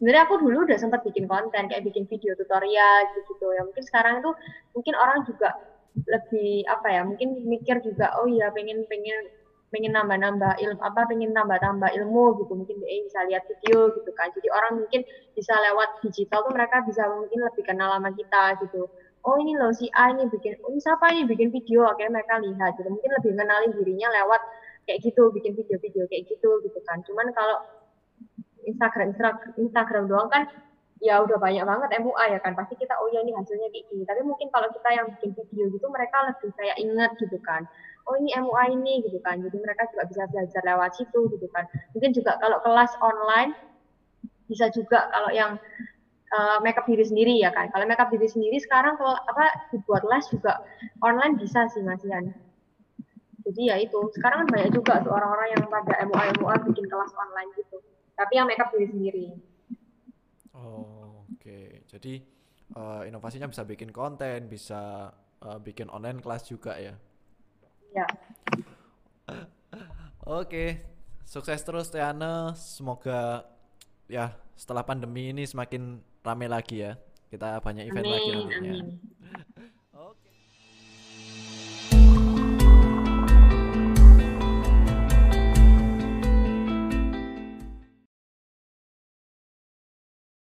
sebenarnya 0.00 0.24
aku 0.24 0.40
dulu 0.40 0.64
udah 0.64 0.78
sempat 0.80 1.04
bikin 1.04 1.28
konten 1.28 1.68
kayak 1.68 1.84
bikin 1.84 2.08
video 2.08 2.32
tutorial 2.40 3.04
gitu 3.12 3.46
ya 3.52 3.60
mungkin 3.60 3.84
sekarang 3.84 4.24
itu 4.24 4.32
mungkin 4.72 4.94
orang 4.96 5.28
juga 5.28 5.60
lebih 6.08 6.64
apa 6.64 6.88
ya 6.88 7.02
mungkin 7.04 7.44
mikir 7.44 7.84
juga 7.84 8.16
oh 8.16 8.24
iya 8.24 8.48
pengen 8.48 8.88
pengen 8.88 9.28
pengen 9.70 9.94
nambah-nambah 9.94 10.58
ilmu 10.58 10.82
apa 10.82 11.06
pengen 11.06 11.30
tambah-tambah 11.30 11.90
ilmu 11.94 12.42
gitu. 12.42 12.52
Mungkin 12.58 12.82
dia 12.82 13.06
bisa 13.06 13.22
lihat 13.30 13.46
video 13.46 13.94
gitu 13.94 14.10
kan. 14.18 14.28
Jadi 14.34 14.50
orang 14.50 14.82
mungkin 14.82 15.06
bisa 15.32 15.54
lewat 15.54 16.02
digital 16.02 16.42
tuh 16.42 16.52
mereka 16.52 16.82
bisa 16.82 17.06
mungkin 17.06 17.38
lebih 17.38 17.62
kenal 17.62 17.94
sama 17.94 18.10
kita 18.10 18.58
gitu. 18.66 18.90
Oh 19.22 19.36
ini 19.38 19.54
loh 19.54 19.70
si 19.70 19.86
A 19.94 20.10
ini 20.10 20.26
bikin 20.26 20.58
oh 20.66 20.74
ini 20.74 20.80
siapa 20.82 21.14
ini 21.14 21.22
bikin 21.30 21.54
video? 21.54 21.86
Akhirnya 21.86 22.18
mereka 22.18 22.42
lihat 22.42 22.74
gitu. 22.76 22.88
Mungkin 22.90 23.10
lebih 23.22 23.30
kenalin 23.38 23.70
dirinya 23.78 24.08
lewat 24.10 24.42
kayak 24.90 24.98
gitu 25.06 25.22
bikin 25.30 25.54
video-video 25.54 26.04
kayak 26.10 26.26
gitu 26.26 26.50
gitu 26.66 26.78
kan. 26.82 26.98
Cuman 27.06 27.30
kalau 27.30 27.62
Instagram 28.70 29.12
Instagram, 29.12 29.52
Instagram 29.59 30.04
doang 30.06 30.28
kan 30.30 30.46
ya 31.00 31.16
udah 31.24 31.40
banyak 31.40 31.64
banget 31.64 31.88
MUA 32.04 32.24
ya 32.37 32.38
kan. 32.44 32.52
Pasti 32.52 32.76
kita 32.76 32.92
oh 33.00 33.09
ya 33.09 33.24
ini 33.24 33.33
hasilnya 33.33 33.72
kayak 33.72 33.85
gini. 33.88 34.04
Tapi 34.04 34.20
mungkin 34.22 34.52
kalau 34.52 34.68
kita 34.68 34.88
yang 34.92 35.06
bikin 35.16 35.33
video 35.33 35.66
gitu 35.72 35.87
mereka 35.88 36.28
lebih 36.28 36.52
kayak 36.54 36.76
inget 36.76 37.11
gitu 37.16 37.40
kan. 37.40 37.64
Oh 38.04 38.14
ini 38.20 38.37
MUA 38.37 38.64
ini 38.76 38.94
gitu 39.09 39.18
kan. 39.24 39.40
Jadi 39.40 39.56
mereka 39.59 39.88
juga 39.90 40.04
bisa 40.06 40.22
belajar 40.28 40.62
lewat 40.62 40.90
situ 41.00 41.20
gitu 41.33 41.46
kan. 41.50 41.64
Mungkin 41.96 42.11
juga 42.12 42.37
kalau 42.38 42.61
kelas 42.61 42.92
online 43.00 43.56
bisa 44.46 44.68
juga 44.76 45.09
kalau 45.09 45.30
yang 45.33 45.56
uh, 46.37 46.59
makeup 46.61 46.85
diri 46.85 47.02
sendiri 47.02 47.35
ya 47.40 47.48
kan. 47.48 47.72
Kalau 47.72 47.88
makeup 47.88 48.12
diri 48.12 48.28
sendiri 48.28 48.61
sekarang 48.61 49.00
kalau 49.00 49.16
apa 49.16 49.72
dibuat 49.72 50.04
les 50.04 50.28
juga 50.28 50.61
online 51.00 51.40
bisa 51.40 51.64
sih 51.72 51.80
Mas 51.80 52.04
Ian. 52.04 52.28
Jadi 53.40 53.72
ya 53.72 53.76
itu. 53.80 53.98
Sekarang 54.12 54.44
kan 54.44 54.48
banyak 54.52 54.70
juga 54.76 55.00
tuh 55.00 55.16
orang-orang 55.16 55.56
yang 55.56 55.64
pada 55.64 55.96
MUA 56.04 56.37
MUA 56.44 56.54
bikin 56.68 56.87
kelas 56.92 57.12
online 57.16 57.50
tapi 58.20 58.37
yang 58.37 58.44
makeup 58.44 58.68
diri 58.76 58.87
sendiri 58.92 59.26
Oh, 60.61 61.24
oke. 61.24 61.88
Jadi 61.88 62.20
eh, 62.76 63.02
inovasinya 63.09 63.48
bisa 63.48 63.62
bikin 63.64 63.90
konten, 63.94 64.50
bisa 64.50 65.09
eh, 65.40 65.59
bikin 65.62 65.88
online 65.88 66.20
kelas 66.20 66.50
juga 66.50 66.76
ya. 66.76 66.94
ya 67.96 68.06
Oke, 70.27 70.85
sukses 71.25 71.64
terus 71.64 71.88
Tiana. 71.88 72.52
Semoga 72.58 73.46
ya 74.10 74.37
setelah 74.58 74.85
pandemi 74.85 75.33
ini 75.33 75.48
semakin 75.48 76.02
rame 76.21 76.46
lagi 76.50 76.85
ya. 76.85 76.98
Kita 77.31 77.62
banyak 77.62 77.87
event 77.88 78.10
lagi 78.10 78.29
amin 78.35 78.37
nantinya. 78.37 78.75
amin 78.75 78.87